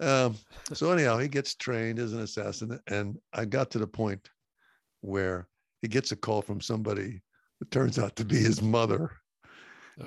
Um, 0.00 0.36
so 0.72 0.90
anyhow, 0.90 1.18
he 1.18 1.28
gets 1.28 1.54
trained 1.54 1.98
as 1.98 2.12
an 2.12 2.20
assassin, 2.20 2.80
and 2.88 3.16
I 3.32 3.44
got 3.44 3.70
to 3.72 3.78
the 3.78 3.86
point 3.86 4.28
where 5.02 5.46
he 5.82 5.88
gets 5.88 6.12
a 6.12 6.16
call 6.16 6.42
from 6.42 6.60
somebody 6.60 7.20
who 7.60 7.66
turns 7.70 7.98
out 7.98 8.16
to 8.16 8.24
be 8.24 8.36
his 8.38 8.60
mother. 8.62 9.10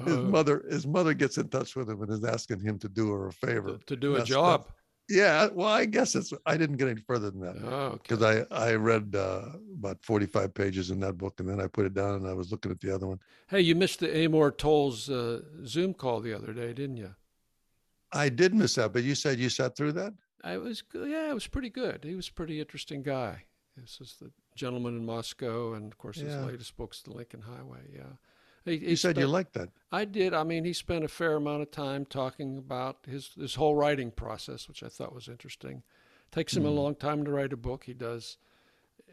His 0.05 0.17
Uh, 0.17 0.21
mother, 0.23 0.65
his 0.69 0.85
mother 0.85 1.13
gets 1.13 1.37
in 1.37 1.47
touch 1.47 1.75
with 1.77 1.89
him 1.89 2.01
and 2.01 2.11
is 2.11 2.25
asking 2.25 2.59
him 2.59 2.77
to 2.79 2.89
do 2.89 3.09
her 3.11 3.27
a 3.27 3.31
favor. 3.31 3.77
to, 3.77 3.85
to 3.85 3.95
do 3.95 4.15
a 4.17 4.23
job. 4.25 4.67
Yeah, 5.09 5.47
well, 5.53 5.69
I 5.69 5.85
guess 5.85 6.15
it's. 6.15 6.33
I 6.45 6.57
didn't 6.57 6.75
get 6.77 6.89
any 6.89 6.99
further 7.01 7.31
than 7.31 7.39
that 7.41 7.55
Oh, 7.63 7.67
okay. 7.93 7.99
because 8.03 8.23
I 8.23 8.45
I 8.53 8.73
read 8.75 9.15
uh, 9.15 9.51
about 9.79 10.03
forty 10.03 10.25
five 10.25 10.53
pages 10.53 10.91
in 10.91 10.99
that 10.99 11.17
book, 11.17 11.39
and 11.39 11.47
then 11.47 11.61
I 11.61 11.67
put 11.67 11.85
it 11.85 11.93
down 11.93 12.15
and 12.15 12.27
I 12.27 12.33
was 12.33 12.51
looking 12.51 12.71
at 12.71 12.81
the 12.81 12.93
other 12.93 13.07
one. 13.07 13.19
Hey, 13.47 13.61
you 13.61 13.73
missed 13.73 13.99
the 14.01 14.15
Amor 14.17 14.51
Towles 14.51 15.09
uh, 15.09 15.41
Zoom 15.65 15.93
call 15.93 16.19
the 16.19 16.33
other 16.33 16.51
day, 16.51 16.73
didn't 16.73 16.97
you? 16.97 17.15
I 18.11 18.27
did 18.29 18.53
miss 18.53 18.75
that, 18.75 18.91
but 18.93 19.03
you 19.03 19.15
said 19.15 19.39
you 19.39 19.49
sat 19.49 19.75
through 19.77 19.93
that. 19.93 20.13
I 20.43 20.57
was 20.57 20.81
good. 20.81 21.09
Yeah, 21.09 21.29
it 21.29 21.33
was 21.33 21.47
pretty 21.47 21.69
good. 21.69 22.03
He 22.03 22.15
was 22.15 22.27
a 22.27 22.33
pretty 22.33 22.59
interesting 22.59 23.01
guy. 23.01 23.43
This 23.77 23.99
is 24.01 24.15
the 24.19 24.31
gentleman 24.55 24.97
in 24.97 25.05
Moscow, 25.05 25.73
and 25.73 25.91
of 25.91 25.97
course 25.97 26.17
his 26.17 26.33
Yeah. 26.33 26.45
latest 26.45 26.75
book's 26.75 27.01
The 27.01 27.13
Lincoln 27.13 27.41
Highway. 27.41 27.91
Yeah, 27.93 28.13
he, 28.67 28.77
he 28.79 28.89
You 28.91 28.95
said 28.95 29.17
you 29.17 29.27
liked 29.27 29.53
that. 29.53 29.69
I 29.91 30.05
did. 30.05 30.33
I 30.33 30.43
mean, 30.43 30.65
he 30.65 30.73
spent 30.73 31.05
a 31.05 31.07
fair 31.07 31.35
amount 31.35 31.61
of 31.61 31.71
time 31.71 32.05
talking 32.05 32.57
about 32.57 32.97
his 33.07 33.31
this 33.37 33.55
whole 33.55 33.75
writing 33.75 34.11
process, 34.11 34.67
which 34.67 34.83
I 34.83 34.89
thought 34.89 35.13
was 35.15 35.27
interesting. 35.29 35.83
Takes 36.31 36.55
him 36.57 36.65
a 36.65 36.69
Hmm. 36.69 36.75
long 36.75 36.95
time 36.95 37.23
to 37.25 37.31
write 37.31 37.53
a 37.53 37.57
book. 37.57 37.85
He 37.85 37.93
does, 37.93 38.37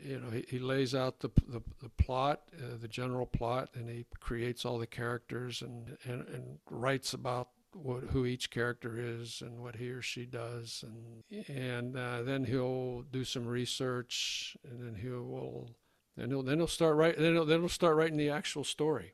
you 0.03 0.19
know, 0.21 0.31
he, 0.31 0.45
he 0.49 0.59
lays 0.59 0.95
out 0.95 1.21
the 1.21 1.31
the, 1.47 1.63
the 1.83 1.89
plot, 1.91 2.43
uh, 2.59 2.77
the 2.81 2.89
general 2.89 3.27
plot, 3.27 3.71
and 3.75 3.89
he 3.89 4.07
creates 4.21 4.65
all 4.65 4.79
the 4.79 4.87
characters 4.87 5.63
and 5.63 5.97
and, 6.05 6.27
and 6.29 6.59
writes 6.71 7.15
about 7.15 7.49
what 7.73 8.05
who 8.05 8.27
each 8.27 8.51
character 8.51 8.97
is 8.99 9.43
and 9.43 9.61
what 9.63 9.77
he 9.77 9.91
or 9.91 10.03
she 10.03 10.27
does, 10.27 10.85
and 10.87 11.25
and 11.49 11.97
uh, 11.97 12.23
then 12.23 12.45
he'll 12.45 13.03
do 13.03 13.25
some 13.25 13.47
research, 13.47 14.57
and 14.69 14.81
then 14.83 14.95
he 15.01 15.09
will 15.09 15.71
Then 16.17 16.31
he'll 16.31 16.43
then 16.43 16.59
he'll 16.59 16.67
start 16.67 16.97
right 16.97 17.17
then 17.17 17.35
he'll, 17.35 17.45
then 17.47 17.61
he'll 17.61 17.69
start 17.69 17.97
writing 17.97 18.17
the 18.17 18.31
actual 18.31 18.65
story 18.65 19.13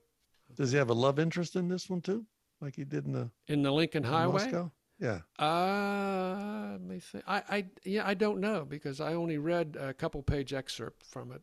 Does 0.56 0.72
he 0.72 0.78
have 0.78 0.90
a 0.90 0.94
love 0.94 1.18
interest 1.18 1.56
in 1.56 1.68
this 1.68 1.88
one 1.88 2.00
too, 2.00 2.24
like 2.60 2.76
he 2.76 2.84
did 2.84 3.06
in 3.06 3.12
the 3.12 3.30
in 3.48 3.62
the 3.62 3.70
Lincoln 3.72 4.04
in 4.04 4.10
Highway. 4.10 4.44
Moscow? 4.44 4.70
Yeah. 4.98 5.20
Uh, 5.38 6.72
let 6.72 6.80
me 6.82 6.98
think. 7.00 7.24
I, 7.26 7.42
I, 7.48 7.64
yeah, 7.84 8.06
I 8.06 8.12
don't 8.14 8.38
know 8.40 8.66
because 8.68 9.00
I 9.00 9.14
only 9.14 9.38
read 9.38 9.76
a 9.80 9.94
couple 9.94 10.22
page 10.22 10.52
excerpt 10.52 11.04
from 11.06 11.32
it. 11.32 11.40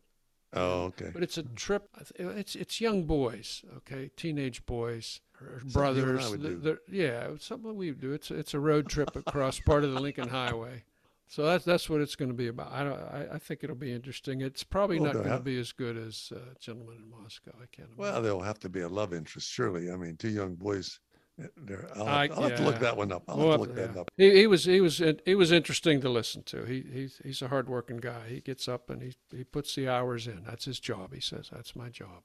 Oh, 0.54 0.84
okay. 0.84 1.10
But 1.12 1.22
it's 1.22 1.36
a 1.38 1.42
trip. 1.42 1.88
It's 2.16 2.54
it's 2.56 2.80
young 2.80 3.04
boys, 3.04 3.62
okay, 3.78 4.10
teenage 4.16 4.64
boys, 4.64 5.20
or 5.42 5.60
Something 5.60 5.60
you 5.60 5.64
and 5.64 5.72
brothers. 5.72 6.26
I 6.26 6.30
would 6.30 6.40
They're- 6.42 6.50
do. 6.52 6.58
they're- 6.60 6.80
yeah, 6.90 7.28
it's 7.34 7.44
something 7.46 7.74
we 7.76 7.90
do. 7.90 8.12
It's 8.12 8.30
it's 8.30 8.54
a 8.54 8.60
road 8.60 8.88
trip 8.88 9.14
across 9.14 9.60
part 9.60 9.84
of 9.84 9.92
the 9.92 10.00
Lincoln 10.00 10.28
Highway. 10.28 10.84
So 11.30 11.44
that's 11.44 11.64
that's 11.64 11.90
what 11.90 12.00
it's 12.00 12.16
going 12.16 12.30
to 12.30 12.34
be 12.34 12.48
about. 12.48 12.72
I 12.72 12.82
don't. 12.84 12.98
I, 13.00 13.26
I 13.34 13.38
think 13.38 13.62
it'll 13.62 13.76
be 13.76 13.92
interesting. 13.92 14.40
It's 14.40 14.64
probably 14.64 14.98
Well, 14.98 15.12
not 15.12 15.22
going 15.24 15.36
to 15.36 15.42
be 15.42 15.58
as 15.60 15.72
good 15.72 15.96
as 15.98 16.32
uh, 16.34 16.38
Gentleman 16.58 16.96
in 17.04 17.10
Moscow. 17.22 17.52
I 17.62 17.66
can't. 17.70 17.88
Well, 17.98 18.22
there'll 18.22 18.40
have 18.40 18.58
to 18.60 18.68
be 18.70 18.80
a 18.80 18.88
love 18.88 19.12
interest, 19.12 19.50
surely. 19.50 19.90
I 19.90 19.96
mean, 19.96 20.16
two 20.16 20.30
young 20.30 20.54
boys. 20.54 21.00
uh, 21.42 21.48
There, 21.56 21.86
I'll, 21.96 22.06
I- 22.08 22.28
I'll 22.34 22.42
have 22.48 22.56
to 22.56 22.62
look 22.64 22.78
that 22.80 22.96
one 22.96 23.12
up. 23.12 23.24
I'll 23.28 23.36
We'll 23.36 23.50
have 23.52 23.60
to 23.60 23.66
look 23.66 23.74
to- 23.76 23.80
that 23.92 23.96
up. 24.00 24.10
He, 24.16 24.34
he 24.38 24.46
was 24.46 24.64
he 24.64 24.80
was 24.80 25.02
he 25.26 25.34
was 25.34 25.52
interesting 25.52 26.00
to 26.00 26.08
listen 26.08 26.42
to. 26.44 26.64
He 26.64 26.82
he's 26.90 27.20
he's 27.22 27.42
a 27.42 27.48
hardworking 27.48 27.98
guy. 27.98 28.22
He 28.28 28.40
gets 28.40 28.66
up 28.66 28.88
and 28.88 29.02
he 29.02 29.14
he 29.36 29.44
puts 29.44 29.74
the 29.74 29.86
hours 29.88 30.26
in. 30.26 30.44
That's 30.44 30.64
his 30.64 30.80
job. 30.80 31.12
He 31.12 31.20
says 31.20 31.50
that's 31.52 31.76
my 31.76 31.90
job. 31.90 32.22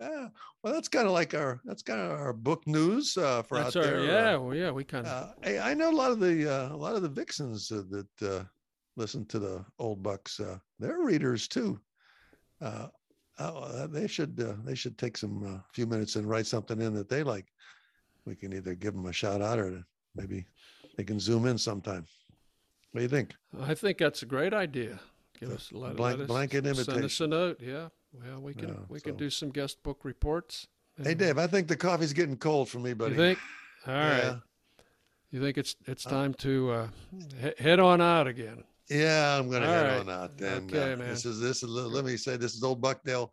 Yeah. 0.00 0.28
Well, 0.62 0.72
that's 0.72 0.88
kind 0.88 1.06
of 1.06 1.12
like 1.12 1.34
our 1.34 1.60
that's 1.64 1.82
kind 1.82 2.00
of 2.00 2.10
our 2.12 2.32
book 2.32 2.66
news 2.66 3.16
uh, 3.16 3.42
for 3.42 3.58
That's 3.58 3.76
out 3.76 3.84
our 3.84 3.90
there. 3.90 4.04
yeah. 4.04 4.36
Uh, 4.36 4.40
Well, 4.40 4.54
yeah. 4.54 4.70
We 4.70 4.84
kind 4.84 5.06
of 5.06 5.12
uh, 5.12 5.32
hey, 5.42 5.58
I 5.58 5.74
know 5.74 5.90
a 5.90 5.96
lot 5.96 6.10
of 6.12 6.20
the 6.20 6.48
uh, 6.50 6.74
a 6.74 6.76
lot 6.76 6.94
of 6.94 7.02
the 7.02 7.08
vixens 7.08 7.70
uh, 7.72 7.82
that 7.90 8.22
uh, 8.22 8.44
listen 8.96 9.26
to 9.26 9.38
the 9.38 9.64
old 9.78 10.02
bucks. 10.02 10.38
Uh, 10.40 10.58
they're 10.78 11.00
readers 11.00 11.48
too. 11.48 11.80
Uh, 12.60 12.88
uh, 13.38 13.86
they 13.86 14.06
should 14.06 14.38
uh, 14.40 14.54
they 14.64 14.74
should 14.74 14.98
take 14.98 15.16
some 15.16 15.44
uh, 15.44 15.60
few 15.72 15.86
minutes 15.86 16.16
and 16.16 16.28
write 16.28 16.46
something 16.46 16.80
in 16.80 16.94
that 16.94 17.08
they 17.08 17.22
like. 17.22 17.46
We 18.24 18.36
can 18.36 18.52
either 18.52 18.74
give 18.74 18.94
them 18.94 19.06
a 19.06 19.12
shout 19.12 19.40
out 19.40 19.58
or 19.58 19.82
maybe 20.14 20.46
they 20.96 21.04
can 21.04 21.18
zoom 21.18 21.46
in 21.46 21.56
sometime. 21.58 22.04
What 22.92 22.98
do 22.98 23.02
you 23.02 23.08
think? 23.08 23.34
I 23.60 23.74
think 23.74 23.98
that's 23.98 24.22
a 24.22 24.26
great 24.26 24.52
idea. 24.54 24.98
Give 25.38 25.50
us 25.50 25.70
let, 25.72 25.96
blank- 25.96 26.18
let 26.18 26.24
us, 26.24 26.26
blanket 26.28 26.76
Send 26.76 27.04
us 27.04 27.20
a 27.20 27.26
note. 27.26 27.60
Yeah. 27.60 27.88
Well, 28.12 28.40
we 28.40 28.54
can 28.54 28.68
Yeah, 28.68 28.74
we 28.88 29.00
can 29.00 29.16
do 29.16 29.30
some 29.30 29.50
guest 29.50 29.82
book 29.82 30.04
reports. 30.04 30.66
Hey, 31.02 31.14
Dave, 31.14 31.38
I 31.38 31.46
think 31.46 31.68
the 31.68 31.76
coffee's 31.76 32.12
getting 32.12 32.36
cold 32.36 32.68
for 32.68 32.78
me, 32.80 32.92
buddy. 32.92 33.12
You 33.12 33.16
think? 33.18 33.38
All 33.86 33.94
right. 33.94 34.18
yeah. 34.24 34.36
You 35.30 35.40
think 35.40 35.58
it's 35.58 35.76
it's 35.86 36.06
Uh, 36.06 36.10
time 36.10 36.34
to 36.34 36.70
uh, 36.72 36.88
he- 37.40 37.62
head 37.62 37.78
on 37.80 38.00
out 38.00 38.26
again? 38.26 38.64
Yeah, 38.88 39.36
I'm 39.38 39.50
gonna 39.50 39.66
head 39.66 39.86
right. 39.86 40.00
on 40.00 40.08
out. 40.10 40.30
And 40.40 40.72
Okay, 40.72 40.92
uh, 40.94 40.96
man. 40.96 41.08
this 41.08 41.26
is 41.26 41.38
this 41.38 41.62
is 41.62 41.68
let 41.68 42.04
me 42.04 42.16
say 42.16 42.36
this 42.36 42.54
is 42.54 42.62
old 42.62 42.80
Buckdale. 42.80 43.30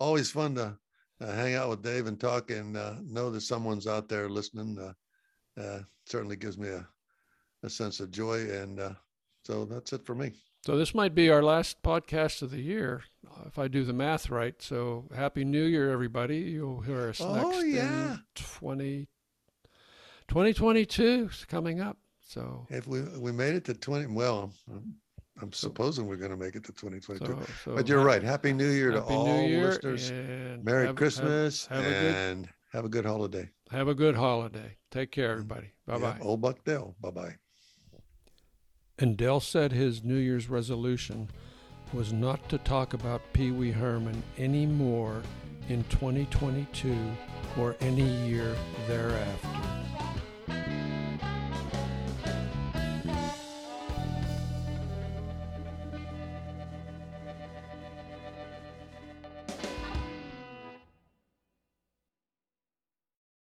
Always 0.00 0.30
fun 0.30 0.56
to 0.56 0.76
uh, 1.20 1.32
hang 1.32 1.54
out 1.54 1.70
with 1.70 1.82
Dave 1.82 2.06
and 2.06 2.18
talk 2.20 2.50
and 2.50 2.76
uh, 2.76 2.96
know 3.04 3.30
that 3.30 3.40
someone's 3.42 3.86
out 3.86 4.08
there 4.08 4.28
listening. 4.28 4.78
Uh, 4.78 5.60
uh, 5.60 5.80
certainly 6.04 6.36
gives 6.36 6.58
me 6.58 6.68
a, 6.68 6.86
a 7.62 7.70
sense 7.70 8.00
of 8.00 8.10
joy. 8.10 8.50
And 8.50 8.78
uh, 8.80 8.92
so 9.44 9.64
that's 9.64 9.92
it 9.94 10.04
for 10.04 10.14
me. 10.14 10.32
So 10.66 10.76
this 10.76 10.94
might 10.94 11.14
be 11.14 11.30
our 11.30 11.42
last 11.42 11.80
podcast 11.82 12.42
of 12.42 12.50
the 12.50 12.60
year, 12.60 13.04
if 13.46 13.58
I 13.58 13.68
do 13.68 13.84
the 13.84 13.92
math 13.92 14.30
right. 14.30 14.60
So 14.62 15.04
happy 15.14 15.44
New 15.44 15.64
Year, 15.64 15.90
everybody! 15.90 16.38
You'll 16.38 16.80
hear 16.80 17.08
us 17.08 17.20
Oh, 17.20 17.34
next 17.50 17.66
yeah. 17.66 18.12
in 18.14 18.22
20, 18.34 19.08
2022 20.28 21.28
is 21.30 21.44
coming 21.44 21.80
up. 21.80 21.98
So, 22.28 22.66
If 22.70 22.86
we 22.88 23.02
we 23.18 23.32
made 23.32 23.54
it 23.54 23.64
to 23.66 23.74
20, 23.74 24.06
well, 24.06 24.52
I'm, 24.68 24.94
I'm 25.40 25.52
supposing 25.52 26.06
we're 26.06 26.16
going 26.16 26.32
to 26.32 26.36
make 26.36 26.56
it 26.56 26.64
to 26.64 26.72
2022. 26.72 27.24
so, 27.24 27.52
so 27.64 27.74
but 27.76 27.86
you're 27.88 28.02
right. 28.04 28.22
Happy 28.22 28.52
New 28.52 28.68
Year 28.70 28.90
to 28.90 29.02
all 29.02 29.26
New 29.26 29.48
Year 29.48 29.66
listeners. 29.68 30.10
Merry 30.10 30.80
have- 30.80 30.86
have- 30.88 30.96
Christmas 30.96 31.66
have 31.66 31.84
a 31.84 31.88
good- 31.88 32.14
and 32.14 32.48
have 32.72 32.84
a 32.84 32.88
good 32.88 33.04
holiday. 33.06 33.48
Have 33.70 33.88
a 33.88 33.94
good 33.94 34.16
holiday. 34.16 34.76
Take 34.90 35.12
care, 35.12 35.28
mm. 35.28 35.32
everybody. 35.32 35.72
Bye 35.86 35.98
bye. 35.98 36.16
Yeah, 36.18 36.24
old 36.24 36.40
Buckdale. 36.40 36.96
Bye 37.00 37.10
bye. 37.10 37.36
And 38.98 39.16
Dell 39.16 39.40
said 39.40 39.72
his 39.72 40.02
New 40.02 40.16
Year's 40.16 40.48
resolution 40.48 41.28
was 41.92 42.12
not 42.12 42.48
to 42.48 42.58
talk 42.58 42.94
about 42.94 43.32
Pee 43.32 43.50
Wee 43.50 43.70
Herman 43.70 44.22
anymore 44.38 45.22
in 45.68 45.84
2022 45.84 46.96
or 47.58 47.76
any 47.80 48.08
year 48.26 48.54
thereafter. 48.86 50.05